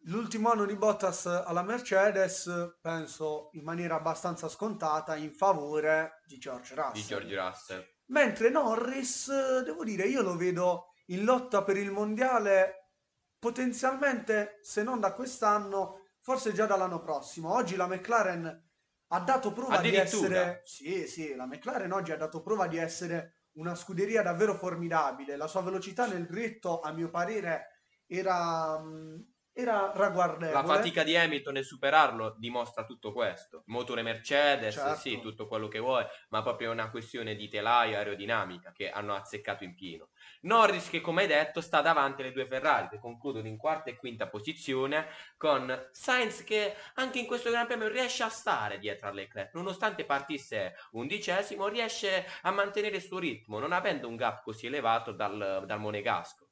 [0.05, 6.74] L'ultimo anno di Bottas alla Mercedes, penso in maniera abbastanza scontata, in favore di George
[6.74, 6.92] Russell.
[6.92, 7.86] Di George Russell.
[8.07, 12.92] Mentre Norris, devo dire, io lo vedo in lotta per il mondiale
[13.38, 17.53] potenzialmente, se non da quest'anno, forse già dall'anno prossimo.
[17.53, 18.68] Oggi la McLaren
[19.09, 20.62] ha dato prova di essere...
[20.64, 25.36] Sì, sì, la McLaren oggi ha dato prova di essere una scuderia davvero formidabile.
[25.36, 29.20] La sua velocità nel dritto, a mio parere, era mm,
[29.61, 30.52] era ragguardevole.
[30.52, 33.62] La fatica di Hamilton nel superarlo dimostra tutto questo.
[33.66, 34.98] Motore Mercedes, certo.
[34.98, 39.64] sì, tutto quello che vuoi, ma proprio una questione di telaio aerodinamica che hanno azzeccato
[39.64, 40.08] in pieno.
[40.42, 43.96] Norris che come hai detto sta davanti alle due Ferrari che concludono in quarta e
[43.96, 45.06] quinta posizione
[45.36, 50.04] con Sainz che anche in questo Gran Premio riesce a stare dietro a Leclerc nonostante
[50.04, 55.64] partisse undicesimo riesce a mantenere il suo ritmo non avendo un gap così elevato dal,
[55.66, 56.49] dal Monegasco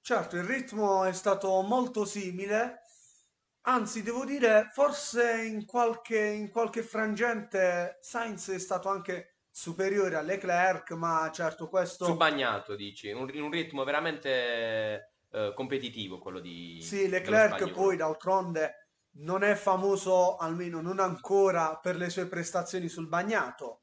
[0.00, 2.80] Certo, il ritmo è stato molto simile,
[3.62, 10.22] anzi devo dire, forse in qualche, in qualche frangente Sainz è stato anche superiore a
[10.22, 12.04] Leclerc, ma certo questo...
[12.04, 16.80] Subagnato, dici, un, un ritmo veramente eh, competitivo quello di...
[16.80, 18.88] Sì, Leclerc poi d'altronde
[19.18, 23.82] non è famoso, almeno non ancora, per le sue prestazioni sul bagnato.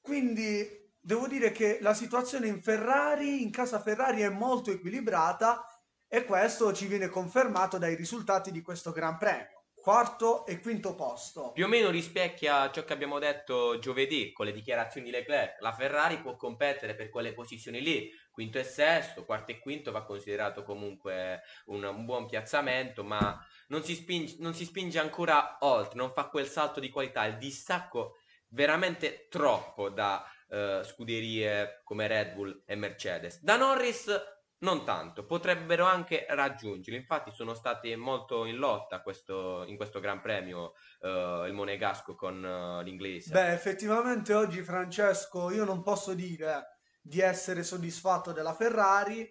[0.00, 5.66] Quindi devo dire che la situazione in Ferrari, in casa Ferrari è molto equilibrata
[6.08, 9.64] e questo ci viene confermato dai risultati di questo Gran Premio.
[9.74, 11.52] Quarto e quinto posto.
[11.52, 15.60] Più o meno rispecchia ciò che abbiamo detto giovedì con le dichiarazioni di Leclerc.
[15.60, 20.04] La Ferrari può competere per quelle posizioni lì, quinto e sesto, quarto e quinto va
[20.04, 23.38] considerato comunque un, un buon piazzamento, ma
[23.68, 27.36] non si, spinge, non si spinge ancora oltre, non fa quel salto di qualità, il
[27.36, 28.14] distacco
[28.54, 33.42] veramente troppo da eh, scuderie come Red Bull e Mercedes.
[33.42, 36.98] Da Norris non tanto, potrebbero anche raggiungerlo.
[36.98, 42.42] Infatti sono stati molto in lotta questo, in questo Gran Premio uh, il Monegasco con
[42.42, 43.30] uh, l'inglese.
[43.30, 49.28] Beh, effettivamente oggi Francesco io non posso dire di essere soddisfatto della Ferrari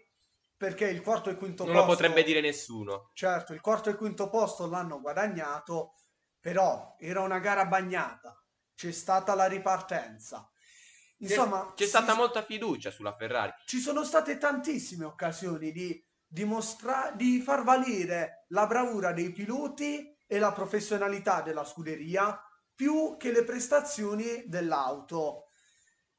[0.55, 1.79] perché il quarto e quinto non posto...
[1.79, 3.09] Non lo potrebbe dire nessuno.
[3.13, 5.95] Certo, il quarto e quinto posto l'hanno guadagnato,
[6.39, 8.42] però era una gara bagnata,
[8.83, 10.45] c'è stata la ripartenza
[11.17, 13.53] Insomma, c'è, c'è stata molta fiducia sulla Ferrari.
[13.65, 20.39] Ci sono state tantissime occasioni di, dimostra- di far valere la bravura dei piloti e
[20.39, 22.37] la professionalità della scuderia
[22.75, 25.45] più che le prestazioni dell'auto.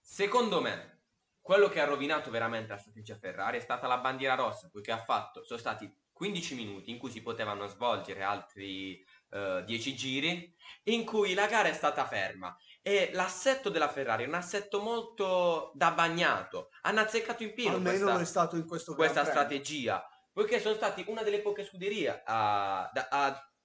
[0.01, 1.03] Secondo me,
[1.43, 5.05] quello che ha rovinato veramente la strategia Ferrari è stata la bandiera rossa, poiché ha
[5.05, 10.55] fatto, sono stati 15 minuti in cui si potevano svolgere altri 10 giri,
[10.85, 15.73] in cui la gara è stata ferma e l'assetto della Ferrari è un assetto molto
[15.75, 16.69] da bagnato.
[16.83, 20.07] Hanno azzeccato in pieno Almeno questa, è stato in questo questa strategia.
[20.33, 22.97] Poiché sono stati una delle poche scuderie ad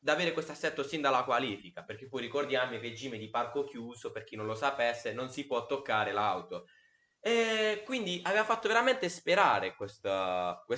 [0.06, 1.84] avere questo assetto sin dalla qualifica.
[1.84, 5.46] Perché poi ricordiamo il regime di parco chiuso, per chi non lo sapesse, non si
[5.46, 6.66] può toccare l'auto.
[7.22, 10.00] E quindi aveva fatto veramente sperare questo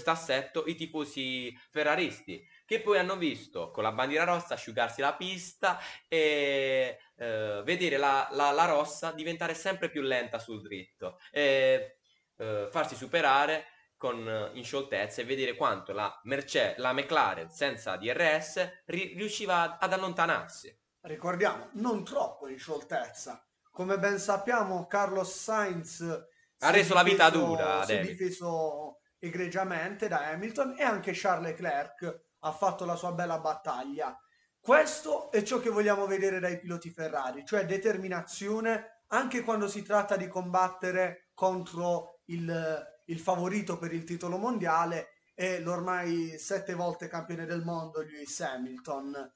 [0.05, 5.77] assetto i tifosi ferraristi che poi hanno visto con la bandiera rossa asciugarsi la pista
[6.07, 11.97] e eh, vedere la, la, la, rossa diventare sempre più lenta sul dritto e
[12.37, 13.65] eh, farsi superare
[13.97, 19.93] con in scioltezza e vedere quanto la, Merce, la McLaren senza DRS ri, riusciva ad
[19.93, 20.75] allontanarsi.
[21.01, 23.45] Ricordiamo, non troppo in scioltezza.
[23.69, 26.29] Come ben sappiamo, Carlos Sainz
[26.63, 27.83] ha reso la vita dura.
[27.85, 33.39] Si è difeso egregiamente da Hamilton e anche Charles Leclerc ha fatto la sua bella
[33.39, 34.17] battaglia.
[34.59, 40.15] Questo è ciò che vogliamo vedere dai piloti Ferrari, cioè determinazione anche quando si tratta
[40.15, 47.45] di combattere contro il, il favorito per il titolo mondiale e l'ormai sette volte campione
[47.45, 49.31] del mondo Lewis Hamilton.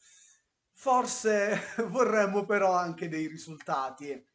[0.73, 1.59] Forse
[1.89, 4.27] vorremmo però anche dei risultati.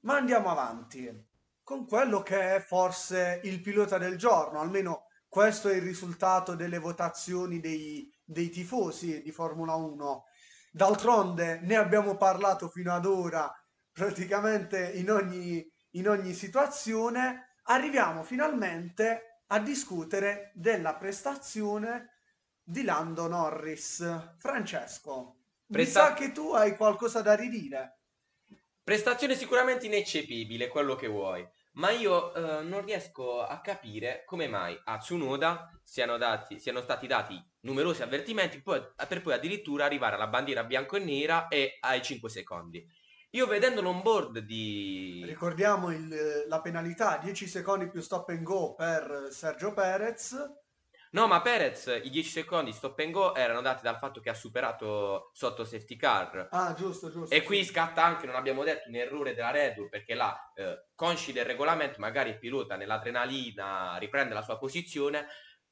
[0.00, 1.27] Ma andiamo avanti
[1.68, 6.78] con quello che è forse il pilota del giorno, almeno questo è il risultato delle
[6.78, 10.24] votazioni dei, dei tifosi di Formula 1.
[10.72, 13.52] D'altronde ne abbiamo parlato fino ad ora
[13.92, 17.56] praticamente in ogni, in ogni situazione.
[17.64, 22.20] Arriviamo finalmente a discutere della prestazione
[22.62, 24.36] di Lando Norris.
[24.38, 26.00] Francesco, Presta...
[26.00, 27.98] mi sa che tu hai qualcosa da ridire.
[28.82, 31.46] Prestazione sicuramente ineccepibile, quello che vuoi.
[31.78, 37.06] Ma io eh, non riesco a capire come mai a Tsunoda siano, dati, siano stati
[37.06, 42.02] dati numerosi avvertimenti poi, per poi addirittura arrivare alla bandiera bianco e nera e ai
[42.02, 42.84] 5 secondi.
[43.30, 45.22] Io vedendo l'onboard di...
[45.24, 50.34] Ricordiamo il, la penalità, 10 secondi più stop and go per Sergio Perez.
[51.12, 54.34] No, ma Perez, i 10 secondi stop and go erano dati dal fatto che ha
[54.34, 56.48] superato sotto safety car.
[56.50, 57.34] Ah, giusto, giusto.
[57.34, 60.88] E qui scatta anche, non abbiamo detto, un errore della Red Bull, perché là, eh,
[60.94, 65.26] consci del regolamento, magari il pilota nell'adrenalina riprende la sua posizione,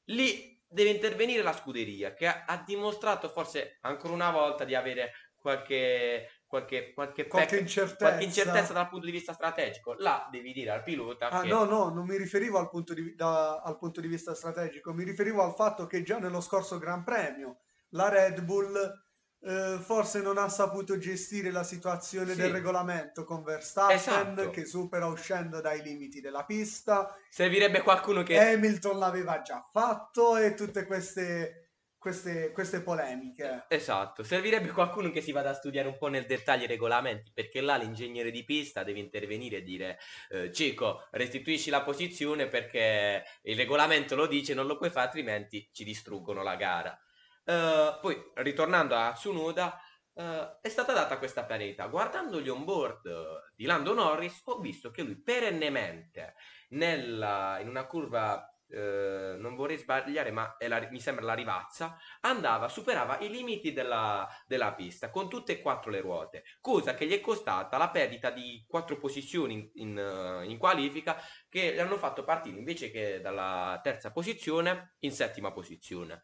[0.05, 5.13] lì deve intervenire la scuderia, che ha, ha dimostrato forse ancora una volta di avere
[5.35, 8.07] qualche qualche, qualche, qualche, incertezza.
[8.07, 8.73] qualche, incertezza.
[8.73, 9.93] dal punto di vista strategico.
[9.97, 11.29] Là devi dire al pilota.
[11.29, 11.47] Ah, che...
[11.47, 15.03] no, no, non mi riferivo al punto, di, da, al punto di vista strategico, mi
[15.03, 19.05] riferivo al fatto che già nello scorso Gran Premio la Red Bull
[19.39, 22.41] eh, forse non ha saputo gestire la situazione sì.
[22.41, 24.49] del regolamento con Verstappen esatto.
[24.49, 27.15] che supera uscendo dai limiti della pista.
[27.29, 28.39] Servirebbe qualcuno che...
[28.39, 31.66] Hamilton l'aveva già fatto e tutte queste
[32.07, 33.65] queste, queste, polemiche.
[33.67, 37.59] Esatto, servirebbe qualcuno che si vada a studiare un po' nel dettaglio i regolamenti, perché
[37.59, 39.99] là l'ingegnere di pista deve intervenire e dire
[40.29, 45.69] eh, Cico, restituisci la posizione perché il regolamento lo dice, non lo puoi fare, altrimenti
[45.73, 46.97] ci distruggono la gara.
[47.43, 49.77] Uh, poi, ritornando a Tsunoda,
[50.13, 50.21] uh,
[50.61, 51.87] è stata data questa penalità.
[51.87, 56.35] Guardando gli onboard di Lando Norris, ho visto che lui perennemente
[56.69, 62.67] nella, in una curva eh, non vorrei sbagliare, ma la, mi sembra la rivazza, andava,
[62.67, 67.13] superava i limiti della, della, pista con tutte e quattro le ruote, cosa che gli
[67.13, 71.97] è costata la perdita di quattro posizioni in, in, eh, in qualifica che gli hanno
[71.97, 76.23] fatto partire invece che dalla terza posizione in settima posizione.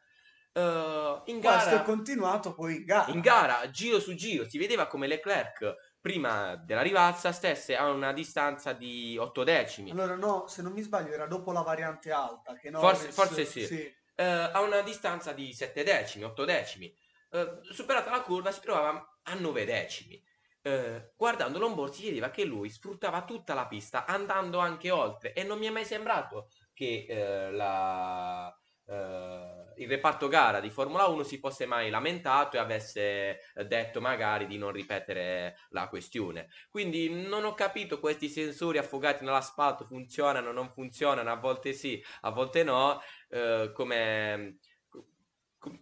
[0.54, 3.12] Uh, in gara, Questo è continuato poi in gara.
[3.12, 8.12] In gara, giro su giro, si vedeva come Leclerc prima della rivalsa stesse a una
[8.12, 9.92] distanza di 8 decimi.
[9.92, 12.56] Allora no, se non mi sbaglio era dopo la variante alta.
[12.56, 13.66] Che forse, forse sì.
[13.66, 13.96] sì.
[14.18, 16.94] Uh, a una distanza di 7 decimi, 8 decimi.
[17.30, 20.22] Uh, superata la curva si trovava a 9 decimi.
[20.62, 25.44] Uh, guardando l'onboard si vedeva che lui sfruttava tutta la pista andando anche oltre e
[25.44, 27.06] non mi è mai sembrato che
[27.50, 28.54] la,
[28.86, 34.48] Uh, il reparto gara di Formula 1 si fosse mai lamentato e avesse detto magari
[34.48, 36.50] di non ripetere la questione.
[36.70, 42.32] Quindi non ho capito questi sensori affogati nell'asfalto funzionano, non funzionano, a volte sì, a
[42.32, 44.58] volte no, uh, come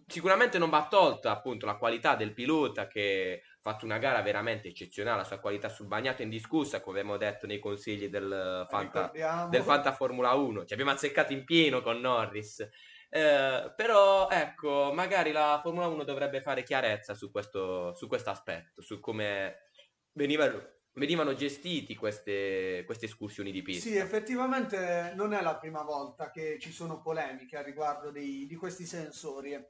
[0.06, 4.68] sicuramente non va tolta appunto la qualità del pilota che ha fatto una gara veramente
[4.68, 9.10] eccezionale, la sua qualità sul bagnato è indiscussa, come abbiamo detto nei consigli del Fanta,
[9.48, 10.64] del Fanta Formula 1.
[10.64, 12.68] Ci abbiamo azzeccato in pieno con Norris.
[13.14, 19.00] Eh, però ecco, magari la Formula 1 dovrebbe fare chiarezza su questo su aspetto, su
[19.00, 19.68] come
[20.12, 23.86] venivano, venivano gestiti queste, queste escursioni di pista.
[23.86, 28.56] Sì, effettivamente non è la prima volta che ci sono polemiche a riguardo dei, di
[28.56, 29.62] questi sensori.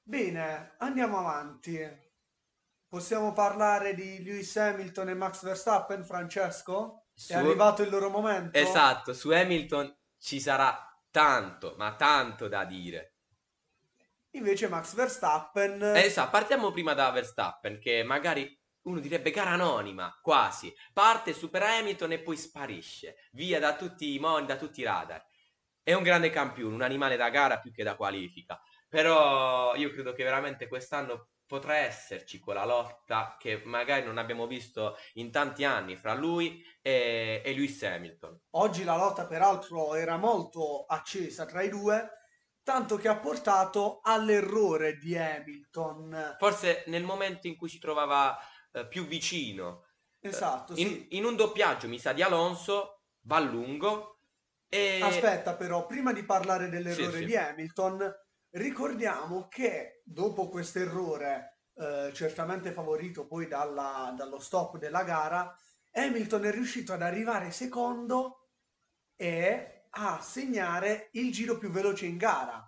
[0.00, 2.06] Bene, andiamo avanti.
[2.86, 7.08] Possiamo parlare di Lewis Hamilton e Max Verstappen, Francesco?
[7.12, 7.32] Su...
[7.32, 8.56] È arrivato il loro momento?
[8.56, 13.14] Esatto, su Hamilton ci sarà tanto, ma tanto da dire.
[14.32, 15.82] Invece Max Verstappen...
[15.96, 20.74] Esatto, partiamo prima da Verstappen, che magari uno direbbe gara anonima, quasi.
[20.92, 25.24] Parte, supera Hamilton e poi sparisce, via da tutti i moni, da tutti i radar.
[25.82, 28.60] È un grande campione, un animale da gara più che da qualifica.
[28.88, 34.96] Però io credo che veramente quest'anno potrà esserci quella lotta che magari non abbiamo visto
[35.14, 38.38] in tanti anni fra lui e, e Lewis Hamilton.
[38.50, 42.10] Oggi la lotta peraltro era molto accesa tra i due,
[42.62, 46.36] tanto che ha portato all'errore di Hamilton.
[46.38, 48.38] Forse nel momento in cui si trovava
[48.72, 49.86] eh, più vicino.
[50.20, 51.06] Esatto, in, sì.
[51.12, 54.20] in un doppiaggio mi sa di Alonso, va lungo.
[54.68, 55.00] E...
[55.02, 57.24] Aspetta però, prima di parlare dell'errore sì, sì.
[57.24, 58.14] di Hamilton,
[58.50, 65.54] Ricordiamo che dopo questo errore, eh, certamente favorito poi dalla, dallo stop della gara,
[65.92, 68.50] Hamilton è riuscito ad arrivare secondo
[69.16, 72.62] e a segnare il giro più veloce in gara.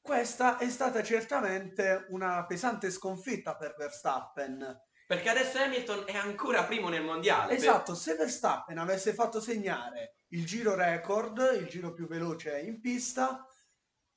[0.00, 4.82] Questa è stata certamente una pesante sconfitta per Verstappen.
[5.06, 7.54] Perché adesso Hamilton è ancora primo nel mondiale.
[7.54, 8.00] Esatto, per...
[8.00, 13.46] se Verstappen avesse fatto segnare il giro record, il giro più veloce in pista,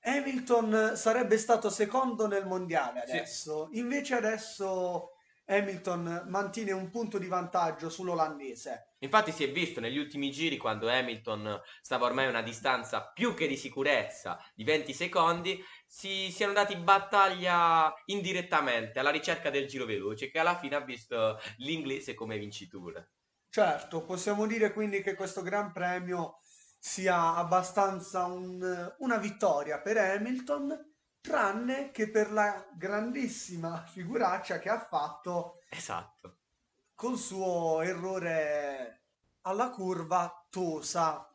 [0.04, 3.80] Hamilton sarebbe stato secondo nel mondiale adesso, sì.
[3.80, 5.12] invece adesso
[5.46, 8.96] Hamilton mantiene un punto di vantaggio sull'olandese.
[9.00, 13.34] Infatti si è visto negli ultimi giri quando Hamilton stava ormai a una distanza più
[13.34, 19.86] che di sicurezza di 20 secondi, si siano dati battaglia indirettamente alla ricerca del giro
[19.86, 23.12] veloce che alla fine ha visto l'inglese come vincitore.
[23.50, 26.40] Certo, possiamo dire quindi che questo Gran Premio
[26.84, 34.80] sia abbastanza un- una vittoria per Hamilton, tranne che per la grandissima figuraccia che ha
[34.80, 36.38] fatto Esatto.
[36.96, 39.04] col suo errore
[39.42, 41.30] alla curva Tosa.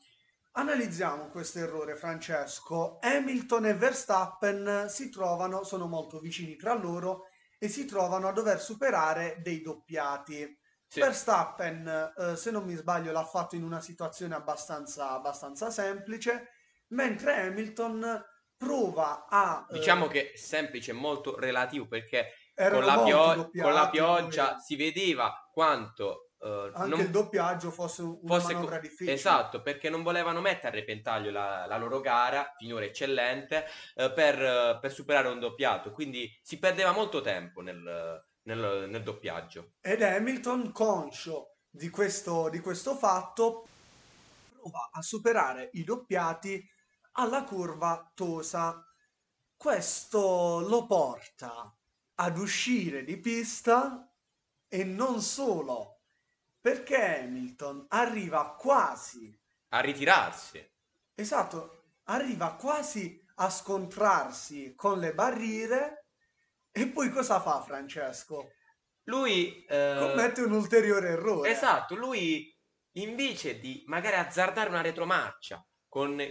[0.53, 2.99] Analizziamo questo errore, Francesco.
[3.01, 7.26] Hamilton e Verstappen si trovano, sono molto vicini tra loro
[7.57, 10.59] e si trovano a dover superare dei doppiati.
[10.89, 11.01] Sì.
[11.01, 16.51] Verstappen, eh, se non mi sbaglio, l'ha fatto in una situazione abbastanza, abbastanza semplice,
[16.89, 18.24] mentre Hamilton
[18.57, 19.66] prova a...
[19.68, 24.76] eh, Diciamo che è semplice, molto relativo perché con la, pio- con la pioggia si
[24.76, 29.12] vedeva quanto eh, anche non il doppiaggio fosse una fosse co- difficile.
[29.12, 33.64] esatto perché non volevano mettere a repentaglio la, la loro gara finora eccellente
[33.95, 39.03] eh, per, eh, per superare un doppiato quindi si perdeva molto tempo nel, nel- nel
[39.03, 43.68] doppiaggio Ed Hamilton, conscio di questo, di questo fatto,
[44.51, 46.62] prova a superare i doppiati
[47.12, 48.82] alla curva Tosa.
[49.57, 51.74] Questo lo porta
[52.16, 54.11] ad uscire di pista
[54.68, 56.01] e non solo,
[56.61, 59.38] perché Hamilton arriva quasi,
[59.68, 60.74] a ritirarsi
[61.14, 66.05] esatto, arriva quasi a scontrarsi con le barriere
[66.77, 68.51] e poi cosa fa Francesco?
[69.07, 71.51] lui eh, Commette un ulteriore errore.
[71.51, 72.55] Esatto, lui
[72.93, 76.22] invece di magari azzardare una retromarcia con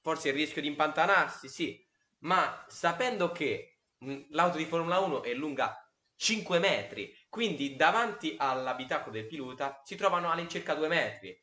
[0.00, 1.84] forse il rischio di impantanarsi, sì,
[2.20, 5.76] ma sapendo che mh, l'auto di Formula 1 è lunga
[6.16, 11.40] 5 metri, quindi davanti all'abitacolo del pilota si trovano all'incirca 2 metri.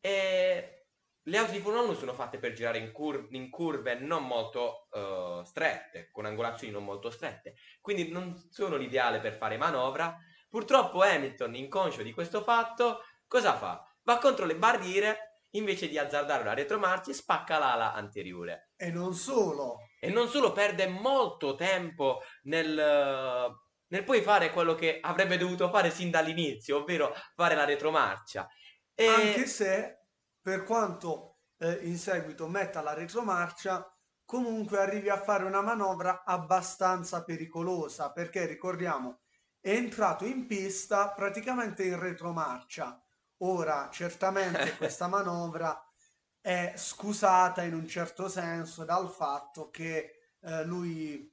[0.00, 0.81] E
[1.24, 4.88] le auto di Formula 1 sono fatte per girare in, cur- in curve non molto
[4.92, 10.16] eh, strette, con angolazioni non molto strette, quindi non sono l'ideale per fare manovra.
[10.48, 13.86] Purtroppo Hamilton, inconscio di questo fatto, cosa fa?
[14.02, 18.70] Va contro le barriere invece di azzardare una retromarcia e spacca l'ala anteriore.
[18.76, 22.74] E non solo, E non solo perde molto tempo nel,
[23.86, 28.48] nel poi fare quello che avrebbe dovuto fare sin dall'inizio, ovvero fare la retromarcia.
[28.94, 29.06] E...
[29.06, 30.01] anche se
[30.42, 33.88] per quanto eh, in seguito metta la retromarcia,
[34.24, 39.20] comunque arrivi a fare una manovra abbastanza pericolosa, perché ricordiamo,
[39.60, 43.00] è entrato in pista praticamente in retromarcia.
[43.38, 45.80] Ora, certamente questa manovra
[46.40, 51.30] è scusata in un certo senso dal fatto che eh, lui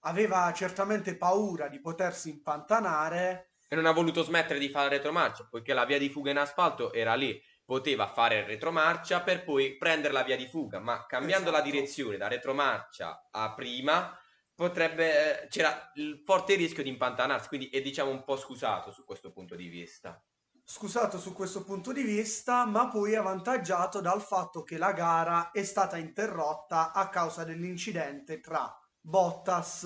[0.00, 5.74] aveva certamente paura di potersi impantanare E non ha voluto smettere di fare retromarcia, poiché
[5.74, 7.38] la via di fuga in asfalto era lì.
[7.68, 11.62] Poteva fare retromarcia per poi prendere la via di fuga, ma cambiando la Esatto.
[11.62, 14.18] direzione da retromarcia a prima,
[14.54, 19.04] potrebbe, eh, c'era il forte rischio di impantanarsi, quindi è diciamo un po' scusato su
[19.04, 20.22] questo punto di vista.
[20.64, 25.64] scusato su questo punto di vista, ma poi avvantaggiato dal fatto che la gara è
[25.64, 29.84] stata interrotta a causa dell'incidente tra Bottas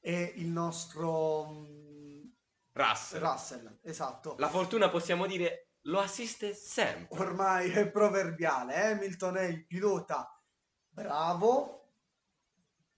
[0.00, 2.22] e il nostro mm,
[2.72, 3.20] Russell.
[3.20, 3.78] Russell.
[3.82, 4.34] Esatto.
[4.36, 7.18] La fortuna possiamo dire lo assiste sempre.
[7.18, 8.90] Ormai è proverbiale.
[8.92, 10.40] Hamilton è il pilota
[10.88, 11.94] bravo,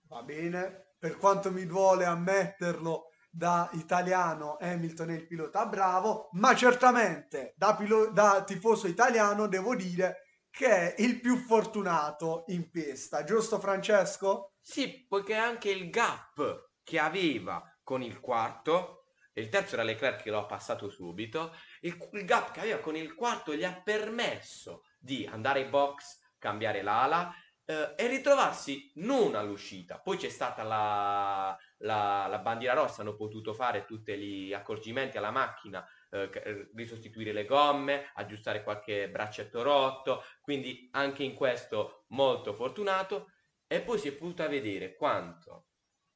[0.08, 6.54] va bene, per quanto mi duole ammetterlo da italiano, Hamilton è il pilota bravo, ma
[6.54, 13.24] certamente da, pilo- da tifoso italiano devo dire che è il più fortunato in pista,
[13.24, 14.52] giusto Francesco?
[14.60, 20.30] Sì, poiché anche il gap che aveva con il quarto, il terzo era Leclerc che
[20.30, 21.52] lo ha passato subito,
[21.84, 26.20] il, il gap che aveva con il quarto gli ha permesso di andare ai box,
[26.38, 29.98] cambiare l'ala eh, e ritrovarsi non all'uscita.
[29.98, 35.30] Poi c'è stata la, la, la bandiera rossa, hanno potuto fare tutti gli accorgimenti alla
[35.30, 42.54] macchina, eh, eh, risostituire le gomme, aggiustare qualche braccetto rotto, quindi anche in questo molto
[42.54, 43.30] fortunato.
[43.66, 45.68] E poi si è potuta vedere quanto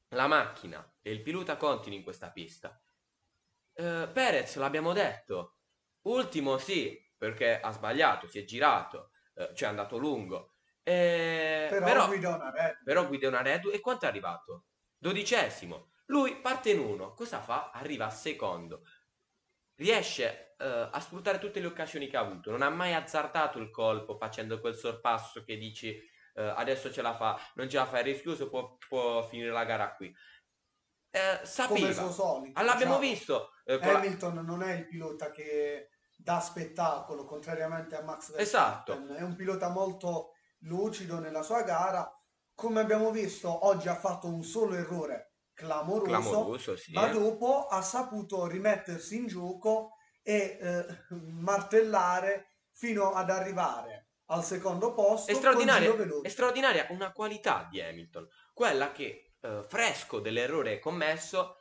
[0.09, 2.79] la macchina e il pilota continui in questa pista.
[3.73, 5.58] Eh, Perez, l'abbiamo detto,
[6.03, 10.55] ultimo sì, perché ha sbagliato, si è girato, eh, cioè è andato lungo.
[10.83, 14.65] Eh, Però, però, guida una Red però guida una Red e quanto è arrivato?
[14.97, 15.91] Dodicesimo.
[16.07, 17.69] Lui parte in uno, cosa fa?
[17.71, 18.81] Arriva a secondo.
[19.75, 22.49] Riesce eh, a sfruttare tutte le occasioni che ha avuto.
[22.49, 25.95] Non ha mai azzardato il colpo facendo quel sorpasso che dici
[26.39, 29.65] eh, adesso ce la fa, non ce la fa, è rischioso, può, può finire la
[29.65, 30.13] gara qui.
[31.11, 32.09] Eh, sapeva.
[32.11, 32.61] solito.
[32.61, 32.99] L'abbiamo diciamo.
[32.99, 33.49] visto.
[33.65, 38.93] eh, con la- Hamilton non è il pilota che da spettacolo, contrariamente a Max Esatto.
[38.93, 39.17] Verstappen.
[39.17, 40.33] È un pilota molto
[40.63, 42.09] lucido nella sua gara.
[42.53, 46.91] Come abbiamo visto, oggi ha fatto un solo errore clamoroso, Clamoroso, sì.
[46.93, 54.93] ma dopo ha saputo rimettersi in gioco e eh, martellare fino ad arrivare al secondo
[54.93, 61.57] posto È straordinaria, è straordinaria una qualità di Hamilton, quella che, eh, fresco dell'errore commesso,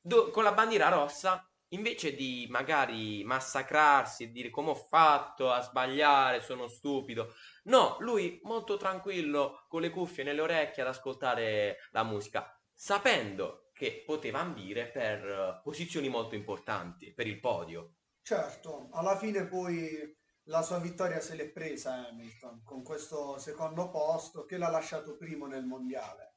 [0.00, 5.60] do- con la bandiera rossa, invece di magari massacrarsi e dire come ho fatto a
[5.60, 12.04] sbagliare, sono stupido, no, lui molto tranquillo, con le cuffie nelle orecchie ad ascoltare la
[12.04, 17.94] musica, sapendo che poteva ambire per eh, posizioni molto importanti, per il podio.
[18.22, 24.44] Certo, alla fine poi la sua vittoria se l'è presa Hamilton con questo secondo posto
[24.44, 26.27] che l'ha lasciato primo nel mondiale.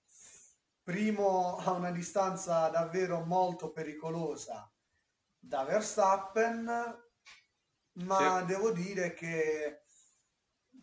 [0.83, 4.71] Primo a una distanza davvero molto pericolosa
[5.37, 6.65] da Verstappen,
[7.93, 8.45] ma Sì.
[8.45, 9.83] devo dire che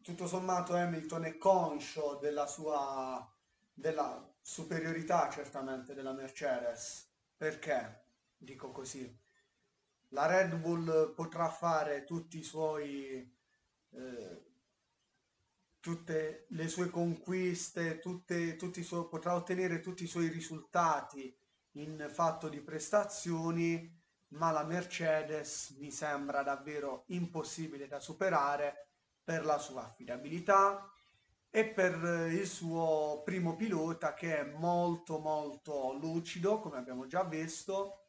[0.02, 3.26] tutto sommato Hamilton è conscio della sua
[3.72, 7.12] della superiorità certamente della Mercedes.
[7.36, 9.16] Perché dico così?
[10.08, 13.36] La Red Bull potrà fare tutti i suoi,
[13.90, 14.47] eh,
[15.88, 21.34] tutte le sue conquiste, tutte, suoi- potrà ottenere tutti i suoi risultati
[21.78, 23.90] in fatto di prestazioni,
[24.34, 28.90] ma la Mercedes mi sembra davvero impossibile da superare
[29.24, 30.92] per la sua affidabilità
[31.48, 37.24] e per eh, il suo primo pilota che è molto molto lucido, come abbiamo già
[37.24, 38.08] visto,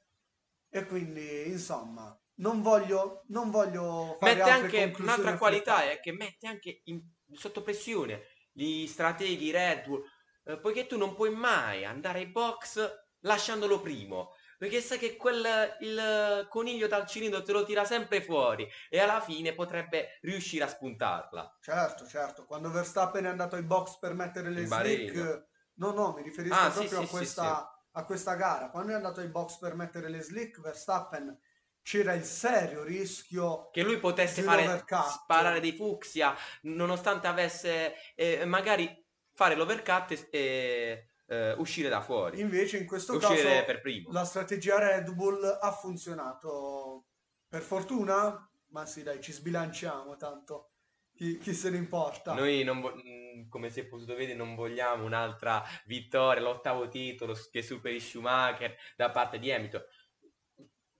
[0.67, 6.45] e quindi insomma non voglio, non voglio fare Mette anche un'altra qualità è che mette
[6.45, 10.03] anche in- sotto pressione gli strateghi Red Bull,
[10.45, 15.75] eh, poiché tu non puoi mai andare ai box lasciandolo primo, perché sai che quel,
[15.79, 20.67] il coniglio dal cilindro te lo tira sempre fuori e alla fine potrebbe riuscire a
[20.67, 21.57] spuntarla.
[21.61, 26.23] Certo, certo, quando Verstappen è andato ai box per mettere le slick, no, no, mi
[26.23, 28.69] riferisco Ah, sì, proprio sì, a sì, questa, a questa gara.
[28.69, 31.37] Quando è andato ai box per mettere le slick, Verstappen
[31.81, 39.05] c'era il serio rischio Che lui potesse fare sparare dei fucsia, nonostante avesse eh, magari
[39.33, 44.79] fare l'overcut e e, eh, uscire da fuori, Invece in questo uscire caso la strategia
[44.79, 47.05] Red Bull ha funzionato
[47.47, 50.71] per fortuna, ma sì, dai, ci sbilanciamo tanto.
[51.15, 52.33] Chi, chi se ne importa?
[52.33, 57.35] Noi, non vo- mh, come si è potuto vedere, non vogliamo un'altra vittoria, l'ottavo titolo
[57.51, 59.83] che superi Schumacher da parte di Hamilton.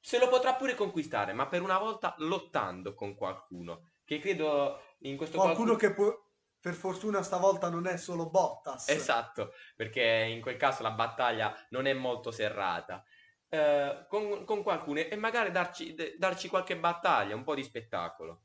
[0.01, 5.17] Se lo potrà pure conquistare, ma per una volta lottando con qualcuno, che credo in
[5.17, 5.89] questo Qualcuno qualcuno...
[5.89, 6.27] che può-
[6.59, 8.89] per fortuna stavolta non è solo Bottas.
[8.89, 13.03] Esatto, perché in quel caso la battaglia non è molto serrata.
[13.47, 18.43] Eh, con, con qualcuno e magari darci, darci qualche battaglia, un po' di spettacolo.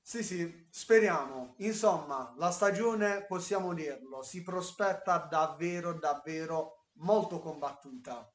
[0.00, 1.54] Sì, sì, speriamo.
[1.58, 8.28] Insomma, la stagione, possiamo dirlo, si prospetta davvero, davvero molto combattuta.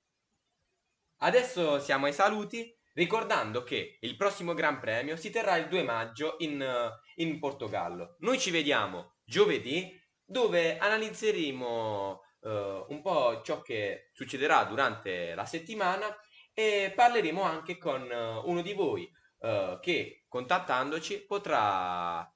[1.23, 6.35] Adesso siamo ai saluti, ricordando che il prossimo Gran Premio si terrà il 2 maggio
[6.39, 6.91] in, eh,
[7.23, 8.17] in Portogallo.
[8.19, 9.89] Noi ci vediamo giovedì,
[10.25, 16.13] dove analizzeremo eh, un po' ciò che succederà durante la settimana
[16.53, 19.09] e parleremo anche con eh, uno di voi
[19.39, 22.29] eh, che contattandoci potrà,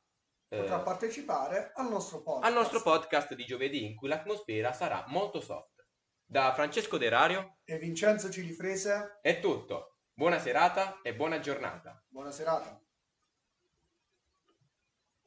[0.47, 2.45] Potrà partecipare al nostro podcast.
[2.45, 5.76] al nostro podcast di giovedì in cui l'atmosfera sarà molto soft.
[6.30, 9.99] Da Francesco Derario E Vincenzo Cilifrese, è tutto.
[10.11, 12.03] Buona serata e buona giornata.
[12.09, 12.82] buona serata.